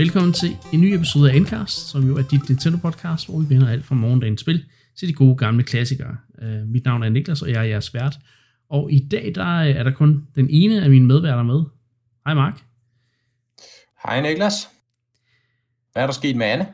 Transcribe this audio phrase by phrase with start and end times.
[0.00, 3.68] Velkommen til en ny episode af Endcast, som jo er dit Nintendo-podcast, hvor vi vender
[3.68, 4.64] alt fra morgendagens spil
[4.98, 6.16] til de gode gamle klassikere.
[6.42, 8.18] Uh, mit navn er Niklas, og jeg er jeres vært.
[8.68, 11.64] Og i dag der er der kun den ene af mine medværter med.
[12.26, 12.62] Hej Mark.
[14.02, 14.68] Hej Niklas.
[15.92, 16.66] Hvad er der sket med Anne?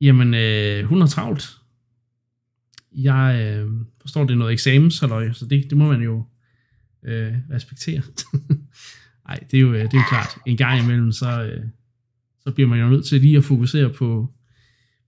[0.00, 1.50] Jamen, øh, hun har travlt.
[2.92, 3.70] Jeg øh,
[4.00, 6.26] forstår, det er noget eksamenshalløj, så det, det må man jo
[7.04, 8.02] øh, respektere.
[9.28, 10.38] Nej, det er, jo, det er jo klart.
[10.46, 11.64] En gang imellem, så, øh,
[12.44, 14.32] så bliver man jo nødt til lige at fokusere på,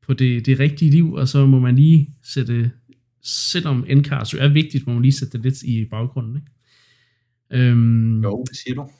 [0.07, 2.71] på det, det rigtige liv, og så må man lige sætte,
[3.23, 6.37] selvom NCARS jo er vigtigt, må man lige sætte det lidt i baggrunden.
[6.37, 7.67] Ikke?
[7.71, 8.91] Øhm, jo, det siger du.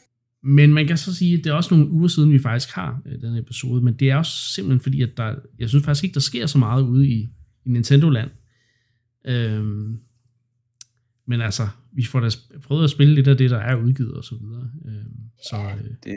[0.43, 3.03] Men man kan så sige, at det er også nogle uger siden, vi faktisk har
[3.07, 6.15] øh, den episode, men det er også simpelthen fordi, at der, jeg synes faktisk ikke,
[6.15, 7.29] der sker så meget ude i,
[7.65, 8.31] i Nintendo-land.
[9.27, 9.99] Øhm,
[11.27, 12.29] men altså, vi får da
[12.63, 14.71] prøvet at spille lidt af det, der er udgivet og så videre.
[14.87, 15.17] Øhm,
[15.51, 16.17] så, øh, det,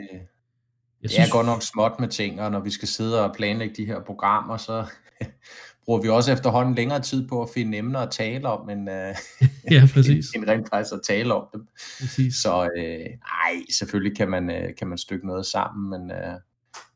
[1.02, 3.34] jeg synes, det er godt nok småt med ting, og når vi skal sidde og
[3.34, 4.86] planlægge de her programmer, så
[5.84, 8.94] bruger vi også efterhånden længere tid på at finde emner at tale om, end, uh,
[9.72, 10.30] ja, præcis.
[10.30, 11.66] end, end rent faktisk at tale om dem.
[12.00, 12.34] Præcis.
[12.34, 13.06] Så øh,
[13.44, 16.34] ej, selvfølgelig kan man, øh, kan man stykke noget sammen, men, øh,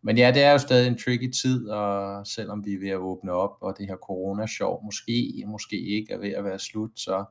[0.03, 2.97] men ja, det er jo stadig en tricky tid, og selvom vi er ved at
[2.97, 7.25] åbne op, og det her corona-sjov måske, måske ikke er ved at være slut, så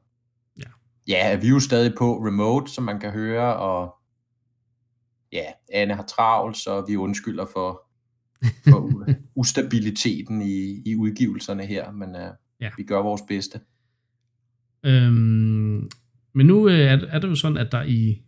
[0.58, 0.70] ja,
[1.08, 3.96] ja vi er jo stadig på remote, som man kan høre, og
[5.32, 7.82] ja, Anne har travlt, så vi undskylder for,
[8.70, 9.06] for
[9.42, 12.70] ustabiliteten i, i udgivelserne her, men uh, ja.
[12.78, 13.60] vi gør vores bedste.
[14.86, 15.90] Øhm,
[16.34, 18.22] men nu øh, er, er det jo sådan, at der i,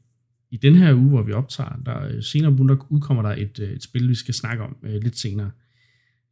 [0.52, 3.69] i den her uge, hvor vi optager, der øh, senere der udkommer der et, øh,
[3.69, 5.52] et spil, vi skal snakke om øh, lidt senere.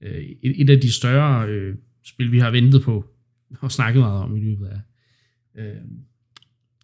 [0.02, 3.06] Øh, et, et af de større øh, spil, vi har ventet på
[3.60, 4.80] og snakket meget om i løbet af,
[5.56, 5.82] øh,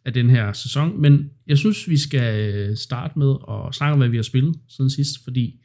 [0.08, 1.02] af den her sæson.
[1.02, 4.56] Men jeg synes, vi skal øh, starte med at snakke om, hvad vi har spillet
[4.68, 5.60] siden sidst, fordi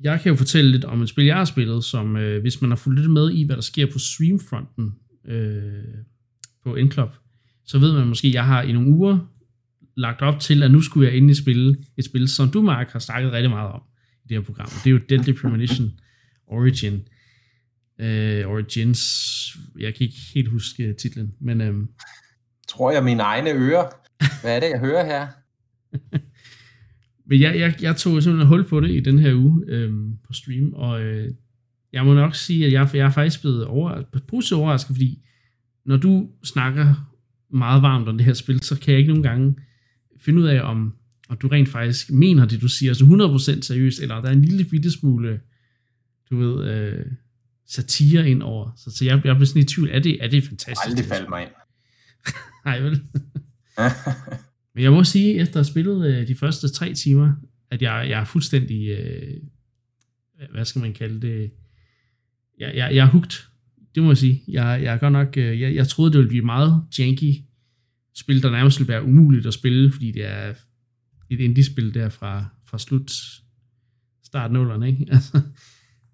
[0.00, 2.70] jeg kan jo fortælle lidt om et spil, jeg har spillet, som øh, hvis man
[2.70, 4.92] har fulgt lidt med i, hvad der sker på streamfronten
[5.28, 5.84] øh,
[6.64, 7.08] på Endclub,
[7.64, 9.18] så ved man måske, at jeg har i nogle uger
[9.96, 12.98] lagt op til, at nu skulle jeg endelig spille et spil, som du, Mark, har
[12.98, 13.82] snakket rigtig meget om
[14.24, 14.68] i det her program.
[14.84, 15.90] Det er jo Deadly Premonition
[16.46, 17.00] Origin.
[18.00, 19.02] Øh, Origins,
[19.78, 21.60] jeg kan ikke helt huske titlen, men...
[21.60, 21.74] øh,
[22.70, 23.88] Tror jeg mine egne ører.
[24.42, 25.26] Hvad er det, jeg hører her?
[27.28, 30.32] men jeg, jeg, jeg tog simpelthen hul på det i den her uge øhm, på
[30.32, 31.30] stream, og øh,
[31.92, 35.22] jeg må nok sige, at jeg, jeg er faktisk blevet over, positivt overrasket, fordi
[35.84, 36.94] når du snakker
[37.52, 39.56] meget varmt om det her spil, så kan jeg ikke nogen gange
[40.20, 40.94] finde ud af, om,
[41.28, 43.04] om du rent faktisk mener det, du siger, så
[43.58, 45.40] 100% seriøst, eller der er en lille bitte smule,
[46.30, 47.06] du ved, øh,
[47.66, 48.70] satire ind over.
[48.76, 50.86] Så, så jeg, jeg bliver sådan i tvivl, er det, er det fantastisk?
[50.86, 51.50] Aldrig faldt mig ind.
[52.66, 53.02] Nej, vel?
[54.74, 57.32] Men jeg må sige, efter at have spillet øh, de første tre timer,
[57.70, 59.36] at jeg, jeg er fuldstændig, øh,
[60.50, 61.50] hvad skal man kalde det,
[62.58, 63.48] jeg, jeg, jeg er hugt.
[63.94, 64.42] Det må jeg sige.
[64.48, 67.34] Jeg, jeg er godt nok, øh, jeg, jeg troede, det ville blive meget janky
[68.14, 70.54] spil, der nærmest ville være umuligt at spille, fordi det er
[71.30, 73.10] et indie-spil der fra, fra slut
[74.22, 75.06] start 0'erne, ikke?
[75.14, 75.40] Altså,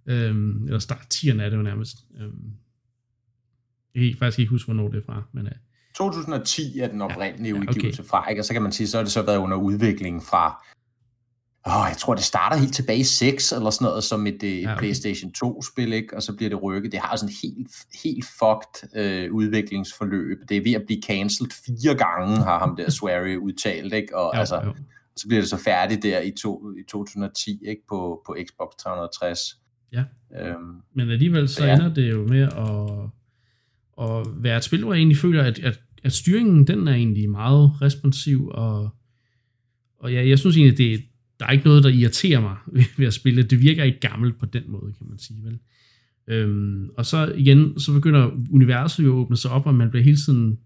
[0.06, 1.96] øhm, eller start 10'erne er det jo nærmest.
[2.20, 2.52] Øhm,
[3.94, 5.46] jeg kan faktisk ikke huske, hvornår det er fra, men...
[5.46, 5.52] Øh,
[5.96, 8.08] 2010 er den oprindelige ja, udgivelse okay.
[8.08, 8.40] fra, ikke?
[8.40, 10.62] og så kan man sige, så har det så været under udvikling fra
[11.68, 14.62] Åh, jeg tror, det starter helt tilbage i 6 eller sådan noget, som et, et
[14.62, 14.78] ja, okay.
[14.78, 16.16] PlayStation 2-spil, ikke?
[16.16, 16.92] og så bliver det rykket.
[16.92, 17.70] Det har sådan et helt,
[18.04, 20.38] helt fucked øh, udviklingsforløb.
[20.48, 24.16] Det er ved at blive cancelled fire gange, har ham der Swery udtalt, ikke?
[24.16, 24.74] og jo, altså, jo.
[25.16, 27.82] så bliver det så færdigt der i, to, i 2010 ikke?
[27.88, 29.40] På, på Xbox 360.
[29.92, 30.04] Ja,
[30.40, 31.74] øhm, men alligevel så ja.
[31.74, 33.10] ender det jo med at,
[34.06, 37.30] at være et spil, hvor jeg egentlig føler, at, at, at styringen den er egentlig
[37.30, 38.94] meget responsiv, og,
[39.98, 41.02] og ja, jeg synes egentlig, det,
[41.40, 42.56] der er ikke noget, der irriterer mig
[42.98, 43.42] ved at spille.
[43.42, 45.44] Det virker ikke gammelt på den måde, kan man sige.
[45.44, 45.58] Vel?
[46.28, 50.04] Øhm, og så igen, så begynder universet jo at åbne sig op, og man bliver
[50.04, 50.58] hele tiden,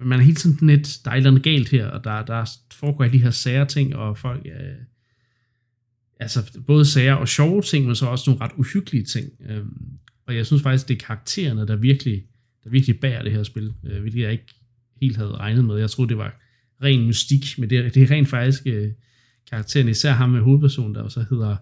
[0.00, 2.50] man er hele tiden net, der er et eller andet galt her, og der, der
[2.72, 4.74] foregår de her sære ting, og folk er,
[6.20, 9.30] altså både sager og sjove ting, men så også nogle ret uhyggelige ting.
[9.48, 12.24] Øhm, og jeg synes faktisk, det er karaktererne, der virkelig,
[12.64, 14.54] der virkelig bærer det her spil, øh, hvilket jeg ikke
[15.02, 15.78] helt havde regnet med.
[15.78, 16.40] Jeg troede, det var
[16.82, 18.92] ren mystik, men det, det er rent faktisk øh,
[19.50, 21.56] karakteren, især ham med hovedpersonen, der så hedder,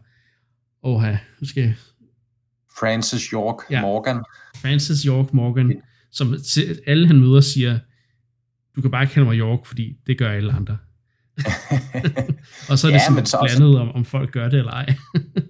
[0.82, 1.02] åh,
[1.40, 1.74] nu skal
[2.78, 4.24] Francis York ja, Morgan.
[4.56, 7.78] Francis York Morgan, som til alle han møder siger,
[8.76, 10.78] du kan bare kalde mig York, fordi det gør alle andre.
[12.70, 14.94] og så er det ja, sådan så blandet, om, om folk gør det eller ej.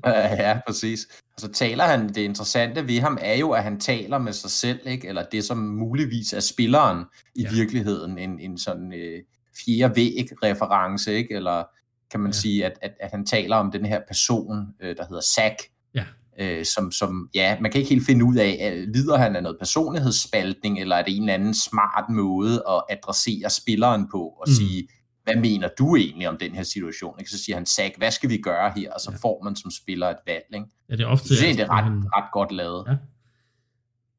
[0.45, 1.07] ja, præcis.
[1.35, 4.51] Og så taler han, det interessante ved ham er jo, at han taler med sig
[4.51, 5.09] selv, ikke?
[5.09, 7.05] eller det som muligvis er spilleren
[7.35, 7.51] i ja.
[7.51, 9.23] virkeligheden, en, en sådan øh,
[9.67, 11.35] fjerde væg reference, ikke?
[11.35, 11.65] eller
[12.11, 12.37] kan man ja.
[12.37, 15.57] sige, at, at, at han taler om den her person, øh, der hedder Zack,
[15.95, 16.05] ja.
[16.41, 19.59] øh, som, som, ja, man kan ikke helt finde ud af, lider han af noget
[19.59, 24.53] personlighedsspaltning, eller er det en eller anden smart måde at adressere spilleren på, og mm.
[24.53, 24.89] sige,
[25.25, 27.15] hvad mener du egentlig om den her situation?
[27.19, 27.31] Ikke?
[27.31, 28.93] Så siger han, Zack, hvad skal vi gøre her?
[28.93, 29.17] Og så ja.
[29.17, 30.45] får man som spiller et valg.
[30.55, 30.67] Ikke?
[30.89, 32.05] Ja, det er ofte, så synes, det er ret, han...
[32.17, 32.85] ret godt lavet.
[32.89, 32.97] Ja.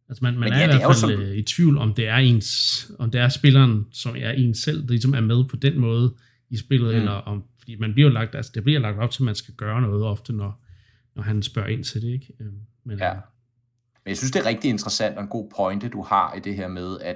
[0.10, 2.08] Altså man, man Men er ja, i hvert fald er øh, i tvivl, om det
[2.08, 5.56] er ens, om det er spilleren, som er en selv, der ligesom er med på
[5.56, 6.16] den måde
[6.50, 7.00] i spillet, mm.
[7.00, 9.54] eller om, fordi man bliver lagt, altså det bliver lagt op til, at man skal
[9.54, 10.64] gøre noget ofte, når,
[11.16, 12.34] når han spørger ind til det, ikke?
[12.40, 13.14] Øhm, men, ja.
[13.14, 16.56] Men jeg synes, det er rigtig interessant og en god pointe, du har i det
[16.56, 17.16] her med, at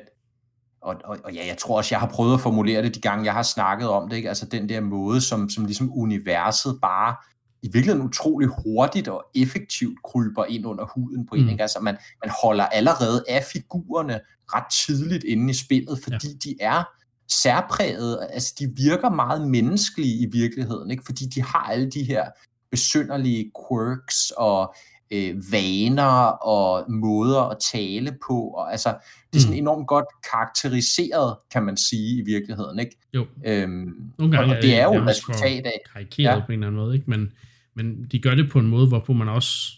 [0.81, 3.25] og, og, og ja, jeg tror også, jeg har prøvet at formulere det de gange,
[3.25, 4.29] jeg har snakket om det, ikke?
[4.29, 7.15] altså den der måde, som, som ligesom universet bare
[7.61, 11.43] i virkeligheden utrolig hurtigt og effektivt kryber ind under huden på en.
[11.43, 11.49] Mm.
[11.49, 11.61] Ikke?
[11.61, 14.19] Altså man, man holder allerede af figurerne
[14.53, 16.49] ret tidligt inde i spillet, fordi ja.
[16.49, 16.83] de er
[17.31, 21.03] særpræget, altså de virker meget menneskelige i virkeligheden, ikke?
[21.05, 22.25] fordi de har alle de her
[22.71, 24.75] besynderlige quirks og
[25.11, 28.47] øh, vaner og måder at tale på.
[28.47, 28.89] Og, altså,
[29.33, 29.61] det er sådan mm.
[29.61, 32.79] enormt godt karakteriseret, kan man sige, i virkeligheden.
[32.79, 32.97] Ikke?
[33.13, 33.25] Jo.
[33.45, 35.81] Øhm, Nogle gange og, og det er jo et resultat af...
[35.93, 36.45] Karikeret ja.
[36.45, 37.09] på en eller anden måde, ikke?
[37.09, 37.31] Men,
[37.73, 39.71] men de gør det på en måde, hvorpå man også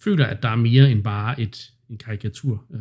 [0.00, 2.64] føler, at der er mere end bare et, en karikatur.
[2.74, 2.80] Øh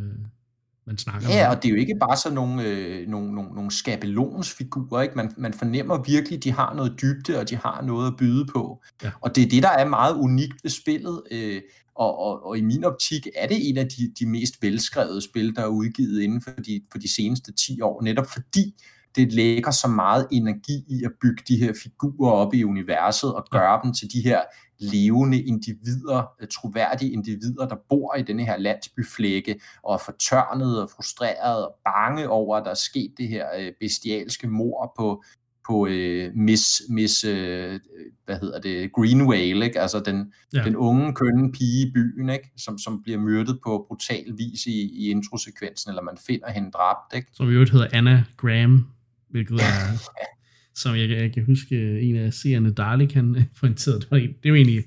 [0.88, 3.72] man snakker Ja, og det er jo ikke bare sådan nogle, øh, nogle, nogle, nogle
[3.72, 5.16] skabelonsfigurer, ikke?
[5.16, 8.46] Man, man fornemmer virkelig, at de har noget dybde, og de har noget at byde
[8.46, 8.84] på.
[9.04, 9.12] Ja.
[9.22, 11.62] Og det er det, der er meget unikt ved spillet, øh,
[11.96, 15.56] og, og, og i min optik er det en af de, de mest velskrevede spil,
[15.56, 18.76] der er udgivet inden for de, for de seneste 10 år, netop fordi
[19.16, 23.46] det lægger så meget energi i at bygge de her figurer op i universet og
[23.52, 24.42] gøre dem til de her
[24.80, 30.90] levende individer, øh, troværdige individer, der bor i denne her landsbyflække og er fortørnet og
[30.90, 35.24] frustreret og bange over, at der er sket det her øh, bestialske mor på,
[35.68, 37.32] på uh, Miss, Miss uh,
[38.26, 39.82] hvad hedder det, Greenway, ikke?
[39.82, 40.64] altså den, ja.
[40.64, 42.52] den unge, kønne pige i byen, ikke?
[42.58, 47.16] Som, som bliver myrdet på brutal vis i, i introsekvensen, eller man finder hende dræbt.
[47.16, 47.28] Ikke?
[47.34, 48.88] Som i øvrigt hedder Anna Graham,
[49.30, 50.12] hvilket er
[50.78, 54.50] som jeg, jeg kan huske, en af seerne, Darlik, han pointerede, det, var, det er
[54.50, 54.84] jo egentlig,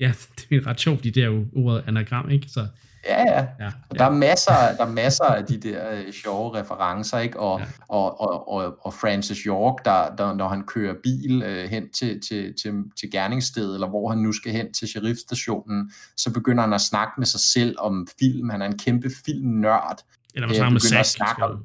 [0.00, 0.12] ja,
[0.50, 2.46] det er ret sjovt, fordi det er jo ordet anagram, ikke?
[2.48, 2.66] Så,
[3.04, 3.40] Ja, ja.
[3.40, 3.70] ja, ja.
[3.98, 7.40] Der, er masser, der er masser af de der øh, sjove referencer, ikke?
[7.40, 7.66] Og, ja.
[7.88, 12.20] og, og, og, og Francis York, der, der, når han kører bil øh, hen til,
[12.28, 16.72] til, til, til gerningsstedet, eller hvor han nu skal hen til sheriffstationen, så begynder han
[16.72, 18.50] at snakke med sig selv om film.
[18.50, 20.04] Han er en kæmpe filmnørd.
[20.34, 21.64] Eller man øh, begynder at snakke om,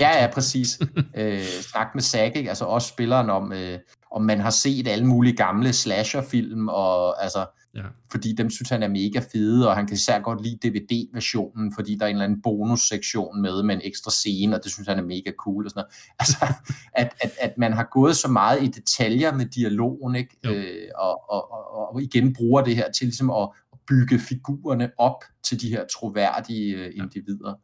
[0.00, 0.80] Ja, ja, præcis.
[1.16, 2.48] øh, snak med Zack, ikke?
[2.48, 3.78] altså også spilleren om, øh,
[4.12, 7.82] om man har set alle mulige gamle slasherfilm, og altså, ja.
[8.10, 11.96] fordi dem synes han er mega fede, og han kan især godt lide DVD-versionen, fordi
[11.96, 14.98] der er en eller anden bonussektion med, med en ekstra scene, og det synes han
[14.98, 15.94] er mega cool, og sådan noget.
[16.20, 16.54] Altså,
[16.92, 20.36] at, at, at man har gået så meget i detaljer med dialogen, ikke?
[20.46, 23.48] Øh, og, og, og, og igen bruger det her til ligesom at
[23.88, 27.54] bygge figurerne op til de her troværdige øh, individer.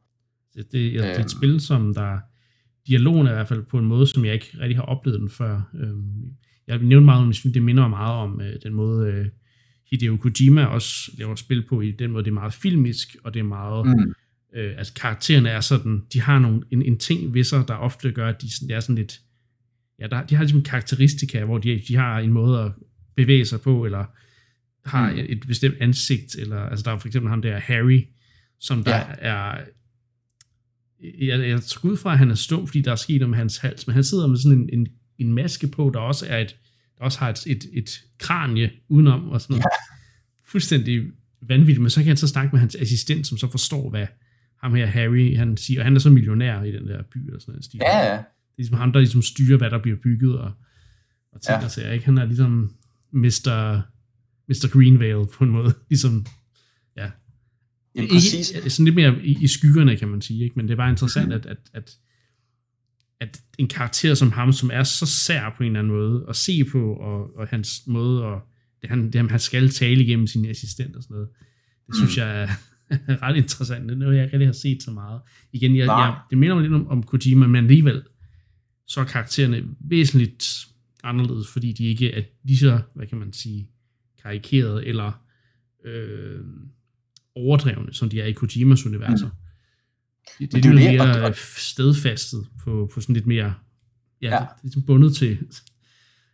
[0.57, 1.29] Det, det, det er et øhm.
[1.29, 2.19] spil, som der...
[2.87, 5.31] Dialogen er i hvert fald på en måde, som jeg ikke rigtig har oplevet den
[5.31, 5.71] før.
[5.75, 6.33] Øhm,
[6.67, 9.27] jeg nævnt meget om, det minder meget om øh, den måde, øh,
[9.91, 13.41] Hideo Kojima også laver spil på, i den måde, det er meget filmisk, og det
[13.41, 13.87] er meget...
[13.87, 14.15] Mm.
[14.57, 18.13] Øh, altså karaktererne er sådan, de har nogle, en, en ting ved sig, der ofte
[18.13, 19.21] gør, at de, de er sådan lidt...
[19.99, 22.73] Ja, der, de har ligesom karakteristika, hvor de, de har en måde at
[23.17, 24.05] bevæge sig på, eller
[24.89, 25.19] har mm.
[25.19, 28.05] et, et bestemt ansigt, eller altså der er for eksempel ham der Harry,
[28.61, 29.05] som der ja.
[29.19, 29.59] er
[31.03, 33.39] jeg, jeg tror ud fra, at han er stum, fordi der er sket noget med
[33.39, 34.87] hans hals, men han sidder med sådan en, en,
[35.19, 36.57] en maske på, der også er et,
[36.99, 39.63] der også har et, et, et kranie udenom, og sådan ja.
[40.45, 41.03] fuldstændig
[41.43, 44.07] vanvittigt, men så kan han så snakke med hans assistent, som så forstår, hvad
[44.63, 47.41] ham her Harry, han siger, og han er så millionær i den der by, og
[47.41, 47.75] sådan noget.
[47.75, 48.13] Ja, ja.
[48.13, 48.25] Det er
[48.57, 50.53] ligesom ham, der ligesom styrer, hvad der bliver bygget, og,
[51.33, 51.83] og ting, ja.
[51.83, 52.05] der ikke?
[52.05, 52.75] Han er ligesom
[53.13, 53.81] Mr.
[54.49, 54.69] Mr.
[54.73, 56.27] Greenvale på en måde, ligesom,
[57.97, 58.51] Jamen, præcis.
[58.51, 60.45] Ikke, sådan lidt mere i, i skyggerne, kan man sige.
[60.45, 60.57] Ikke?
[60.57, 61.51] Men det er bare interessant, mm-hmm.
[61.51, 61.97] at, at, at,
[63.21, 66.37] at en karakter som ham, som er så sær på en eller anden måde, at
[66.37, 68.41] se på, og, og hans måde, og
[68.83, 71.29] det han, det, han skal tale igennem sin assistent og sådan noget,
[71.87, 72.21] det synes mm.
[72.21, 72.49] jeg er
[73.27, 73.89] ret interessant.
[73.89, 75.21] Det er noget, jeg rigtig har set så meget.
[75.53, 78.03] Igen, jeg, jeg, det minder mig lidt om, om Kojima, men alligevel,
[78.87, 80.67] så er karaktererne væsentligt
[81.05, 83.69] anderledes, fordi de ikke er lige så, hvad kan man sige,
[84.23, 85.23] karikeret, eller
[85.85, 86.41] øh,
[87.37, 89.27] overdrevne, som de er i Kojimas universer.
[89.27, 89.33] Mm.
[90.39, 93.55] Det, det, det, det er lidt mere stedfastet på, på sådan lidt mere,
[94.23, 94.37] ja, ja.
[94.37, 95.39] Er bundet til...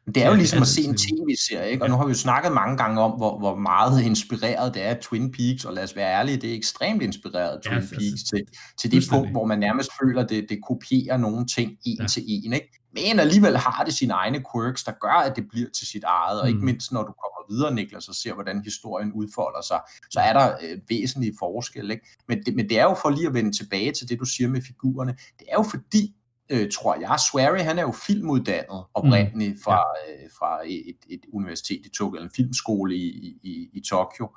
[0.07, 1.85] Det er jo ligesom at se en tv-serie, ikke?
[1.85, 4.95] og nu har vi jo snakket mange gange om, hvor, hvor meget inspireret det er
[5.03, 8.43] Twin Peaks, og lad os være ærlige, det er ekstremt inspireret Twin ja, Peaks til,
[8.81, 12.07] til det punkt, hvor man nærmest føler, at det, det kopierer nogle ting en ja.
[12.07, 12.53] til en.
[12.53, 12.82] Ikke?
[12.95, 16.41] Men alligevel har det sine egne quirks, der gør, at det bliver til sit eget,
[16.41, 16.55] og mm.
[16.55, 19.81] ikke mindst når du kommer videre, Niklas, og ser, hvordan historien udfolder sig,
[20.11, 21.91] så er der øh, væsentlige forskel.
[21.91, 22.07] Ikke?
[22.29, 24.49] Men, det, men det er jo for lige at vende tilbage til det, du siger
[24.49, 26.15] med figurerne, det er jo fordi,
[26.51, 29.63] øh, tror jeg, Swery, han er jo filmuddannet oprindeligt mm.
[29.65, 34.29] fra, øh, fra et, et universitet i Tokyo, eller en filmskole i, i, i Tokyo,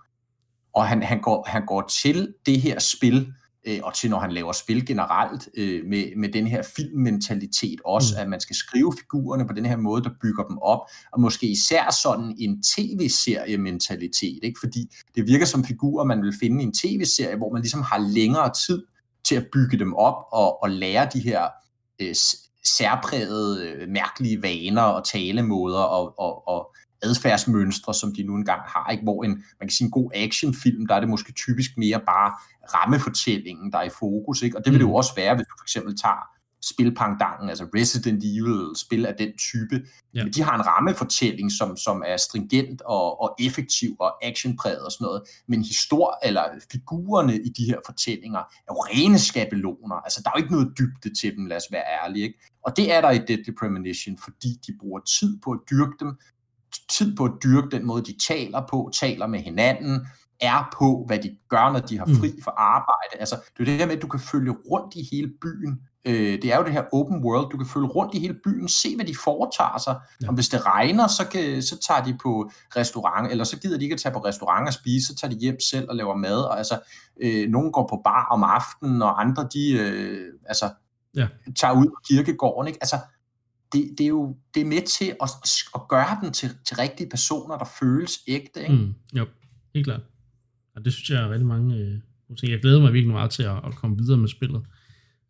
[0.76, 3.34] og han, han, går, han går til det her spil,
[3.66, 8.16] øh, og til når han laver spil generelt, øh, med, med den her filmmentalitet også,
[8.18, 8.22] mm.
[8.22, 10.80] at man skal skrive figurerne på den her måde, der bygger dem op,
[11.14, 14.60] og måske især sådan en tv-serie-mentalitet, ikke?
[14.60, 17.98] fordi det virker som figurer, man vil finde i en tv-serie, hvor man ligesom har
[17.98, 18.84] længere tid
[19.24, 21.48] til at bygge dem op og, og lære de her
[22.02, 22.16] øh,
[22.66, 28.92] særprægede, øh, mærkelige vaner og talemåder og, og, og adfærdsmønstre, som de nu engang har,
[28.92, 29.04] ikke?
[29.04, 32.32] hvor en, man kan sige, en god actionfilm, der er det måske typisk mere bare
[32.76, 34.58] rammefortællingen, der er i fokus, ikke?
[34.58, 35.02] og det vil det jo mm.
[35.02, 36.36] også være, hvis du for eksempel tager
[36.66, 39.76] spilpangdangen, altså Resident Evil, spil af den type.
[40.14, 40.24] Ja.
[40.24, 44.92] Men de har en rammefortælling, som, som er stringent og, og effektiv og actionpræget og
[44.92, 45.22] sådan noget.
[45.48, 49.96] Men historie, eller figurerne i de her fortællinger er jo rene skabeloner.
[49.96, 52.24] Altså, der er jo ikke noget dybde til dem, lad os være ærlige.
[52.24, 52.40] Ikke?
[52.66, 56.18] Og det er der i Deadly Premonition, fordi de bruger tid på at dyrke dem,
[56.90, 60.08] tid på at dyrke den måde, de taler på, taler med hinanden,
[60.40, 62.44] er på, hvad de gør, når de har fri mm.
[62.44, 63.20] for arbejde.
[63.20, 65.80] Altså, det er det her med, at du kan følge rundt i hele byen.
[66.06, 67.52] Øh, det er jo det her open world.
[67.52, 69.96] Du kan følge rundt i hele byen, se, hvad de foretager sig.
[70.22, 70.28] Ja.
[70.28, 73.84] Og hvis det regner, så, kan, så tager de på restaurant, eller så gider de
[73.84, 76.42] ikke at tage på restaurant og spise, så tager de hjem selv og laver mad.
[76.42, 76.80] Og altså,
[77.22, 80.70] øh, nogen går på bar om aftenen, og andre, de øh, altså,
[81.16, 81.28] ja.
[81.60, 82.68] tager ud på kirkegården.
[82.68, 82.80] Ikke?
[82.82, 82.98] Altså,
[83.74, 85.30] det, det er jo det er med til at,
[85.76, 88.62] at gøre dem til, til rigtige personer, der føles ægte.
[88.62, 88.74] Ikke?
[88.74, 89.26] Mm, jo,
[89.74, 90.02] helt klart.
[90.76, 92.00] Og det synes jeg er rigtig mange øh,
[92.38, 92.52] ting.
[92.52, 94.62] Jeg glæder mig virkelig meget til at, at komme videre med spillet.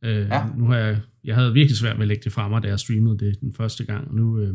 [0.04, 0.46] Øh, ja.
[0.58, 2.80] Nu har jeg, jeg havde virkelig svært med at lægge det fra mig, da jeg
[2.80, 4.15] streamede det den første gang.
[4.15, 4.54] Nu, øh,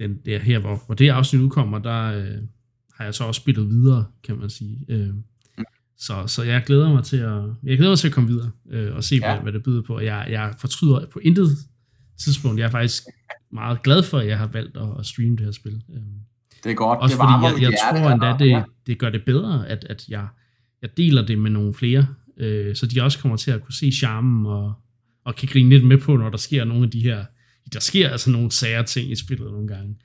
[0.00, 2.42] den, der her, hvor, hvor det afsnit udkommer, der øh,
[2.94, 4.84] har jeg så også spillet videre, kan man sige.
[4.88, 5.14] Øh,
[5.98, 8.94] så, så jeg glæder mig til at, jeg glæder mig til at komme videre øh,
[8.94, 9.32] og se, ja.
[9.32, 10.00] hvad, hvad det byder på.
[10.00, 11.48] Jeg, jeg fortryder på intet
[12.18, 12.60] tidspunkt.
[12.60, 13.02] Jeg er faktisk
[13.50, 15.82] meget glad for, at jeg har valgt at, at streame det her spil.
[15.94, 16.02] Øh,
[16.64, 17.00] det er godt.
[17.00, 20.26] Også det fordi jeg, jeg tror endda, det, det gør det bedre, at, at jeg,
[20.82, 22.06] jeg deler det med nogle flere,
[22.36, 24.72] øh, så de også kommer til at kunne se charmen og,
[25.24, 27.24] og kan grine lidt med på, når der sker nogle af de her,
[27.72, 29.96] der sker altså nogle sære ting i spillet nogle gange.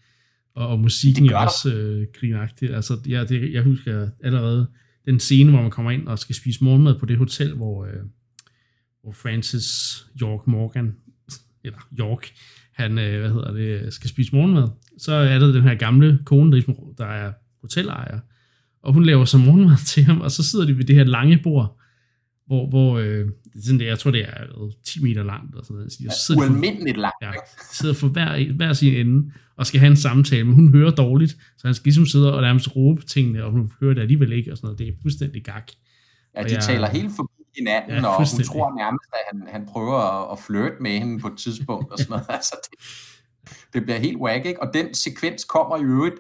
[0.56, 2.76] Og, og musikken er også øh, grinagtig.
[2.76, 4.68] Altså, ja, det, jeg husker allerede
[5.06, 8.04] den scene, hvor man kommer ind og skal spise morgenmad på det hotel, hvor, øh,
[9.02, 9.68] hvor Francis
[10.22, 10.96] York Morgan,
[11.64, 12.32] eller York,
[12.74, 14.68] han, øh, hvad hedder det, skal spise morgenmad.
[14.98, 16.64] Så er der den her gamle kone,
[16.98, 18.20] der er hotelejer,
[18.84, 21.40] og hun laver så morgenmad til ham, og så sidder de ved det her lange
[21.44, 21.80] bord,
[22.48, 23.28] hvor, hvor øh,
[23.64, 25.56] sådan det, jeg tror, det er 10 meter langt.
[25.56, 25.92] Og sådan noget.
[25.92, 27.16] Så sidder ualmindeligt langt.
[27.22, 27.32] Ja,
[27.72, 31.32] sidder for hver, hver sin ende, og skal have en samtale, men hun hører dårligt,
[31.32, 34.52] så han skal ligesom sidde og nærmest råbe tingene, og hun hører det alligevel ikke,
[34.52, 34.80] og sådan noget.
[34.80, 35.72] Det er fuldstændig gak.
[36.38, 39.66] Ja, de jeg, taler helt forbi hinanden, ja, og hun tror nærmest, at han, han
[39.66, 42.26] prøver at, at flirte med hende på et tidspunkt, og sådan noget.
[42.38, 42.80] altså, det,
[43.74, 44.62] det bliver helt wack, ikke?
[44.62, 46.16] Og den sekvens kommer i øvrigt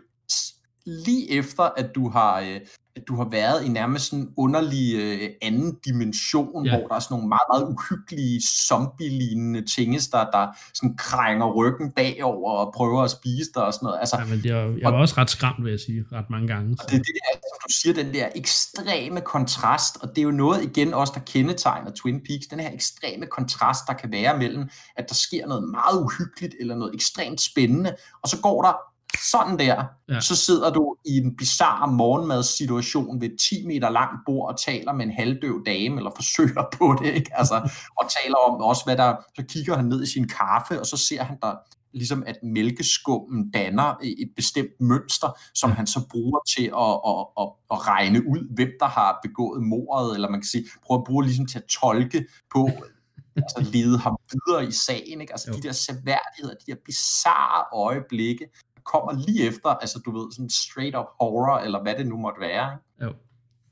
[0.85, 2.59] lige efter, at du har, øh,
[2.95, 6.77] at du har været i nærmest sådan en underlig øh, anden dimension, ja.
[6.77, 11.91] hvor der er sådan nogle meget, meget uhyggelige zombie-lignende tinges, der, der sådan krænger ryggen
[11.91, 13.99] bagover og prøver at spise dig og sådan noget.
[13.99, 16.47] Altså, ja, men jeg, jeg var og, også ret skræmt, vil jeg sige, ret mange
[16.47, 16.77] gange.
[16.77, 16.83] Så.
[16.83, 20.23] Og det er det der, som du siger, den der ekstreme kontrast, og det er
[20.23, 24.37] jo noget igen også, der kendetegner Twin Peaks, den her ekstreme kontrast, der kan være
[24.37, 28.92] mellem, at der sker noget meget uhyggeligt, eller noget ekstremt spændende, og så går der
[29.17, 30.19] sådan der, ja.
[30.19, 35.05] så sidder du i en bizarre morgenmadssituation ved 10 meter langt bord og taler med
[35.05, 37.31] en halvdøv dame, eller forsøger på det, ikke?
[37.33, 37.55] Altså,
[37.99, 40.97] og taler om også, hvad der, så kigger han ned i sin kaffe, og så
[40.97, 41.55] ser han der
[41.93, 47.49] ligesom at mælkeskummen danner et bestemt mønster, som han så bruger til at, at, at,
[47.71, 51.23] at regne ud, hvem der har begået mordet, eller man kan sige, prøve at bruge
[51.23, 52.69] ligesom til at tolke på,
[53.35, 55.33] altså lede ham videre i sagen, ikke?
[55.33, 55.57] Altså jo.
[55.57, 58.45] de der seværdigheder, de der bizarre øjeblikke,
[58.85, 62.41] kommer lige efter, altså du ved, sådan straight up horror, eller hvad det nu måtte
[62.41, 62.73] være.
[62.73, 63.05] Ikke?
[63.05, 63.15] Jo.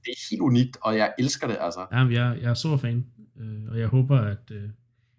[0.04, 1.88] Det er helt unikt, og jeg elsker det, altså.
[1.92, 3.06] Ja, jeg, jeg er så fan,
[3.40, 4.70] øh, og jeg håber, at øh,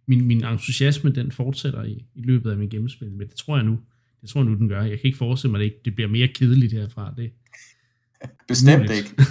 [0.06, 3.64] min, min entusiasme, den fortsætter i, i løbet af min gennemspil, men det tror jeg
[3.64, 3.78] nu,
[4.20, 4.82] det tror jeg nu, den gør.
[4.82, 7.14] Jeg kan ikke forestille mig, at det, ikke, det bliver mere kedeligt herfra.
[7.16, 7.32] Det,
[8.48, 8.92] Bestemt muligt.
[8.92, 9.22] ikke.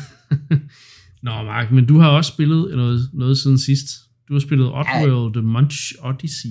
[1.25, 3.87] Nå, Mark, men du har også spillet noget, noget siden sidst.
[4.27, 5.41] Du har spillet Oddworld, ja.
[5.41, 6.49] The Munch Odyssey.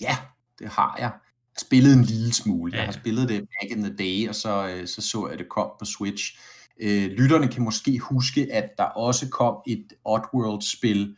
[0.00, 0.16] Ja,
[0.58, 1.12] det har jeg
[1.58, 2.72] spillet en lille smule.
[2.72, 2.78] Ja.
[2.78, 5.48] Jeg har spillet det back in the day, og så, øh, så så jeg det
[5.48, 6.38] kom på Switch.
[6.80, 11.16] Øh, lytterne kan måske huske, at der også kom et Oddworld-spil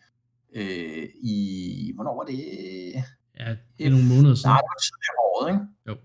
[0.54, 1.92] øh, i...
[1.94, 2.38] Hvornår var det?
[3.40, 4.48] Ja, det er nogle måneder siden.
[4.48, 5.64] Nej, det var tidligere året, ikke?
[5.88, 5.96] Jo.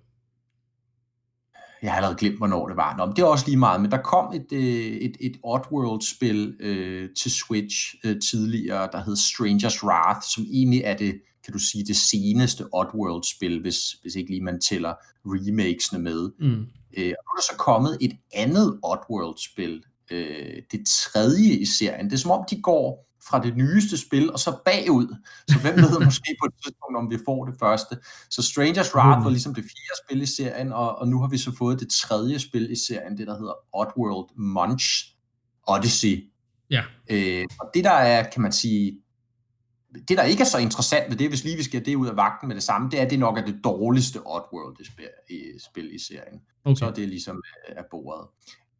[1.81, 2.97] Jeg har allerede glemt, hvornår det var.
[2.97, 6.57] Nå, men det er også lige meget, men der kom et, øh, et, et Oddworld-spil
[6.59, 11.59] øh, til Switch øh, tidligere, der hed Stranger's Wrath, som egentlig er det, kan du
[11.59, 14.93] sige, det seneste Oddworld-spil, hvis, hvis ikke lige man tæller
[15.25, 16.31] remakesene med.
[16.39, 16.65] Mm.
[16.97, 22.05] Øh, og nu er der så kommet et andet Oddworld-spil, øh, det tredje i serien.
[22.05, 25.15] Det er som om, de går fra det nyeste spil, og så bagud.
[25.47, 27.97] Så hvem ved måske på et tidspunkt, om vi får det første.
[28.29, 29.23] Så Stranger's Wrath mm.
[29.25, 31.89] var ligesom det fjerde spil i serien, og, og nu har vi så fået det
[31.89, 35.15] tredje spil i serien, det der hedder Oddworld Munch
[35.67, 36.29] Odyssey.
[36.69, 36.83] Ja.
[37.09, 38.99] Øh, og det der er, kan man sige,
[40.07, 42.15] det der ikke er så interessant ved det, hvis lige vi skal det ud af
[42.15, 46.41] vagten med det samme, det er, at det nok er det dårligste Oddworld-spil i serien.
[46.65, 46.75] Okay.
[46.75, 48.27] Så er det ligesom øh, af bordet.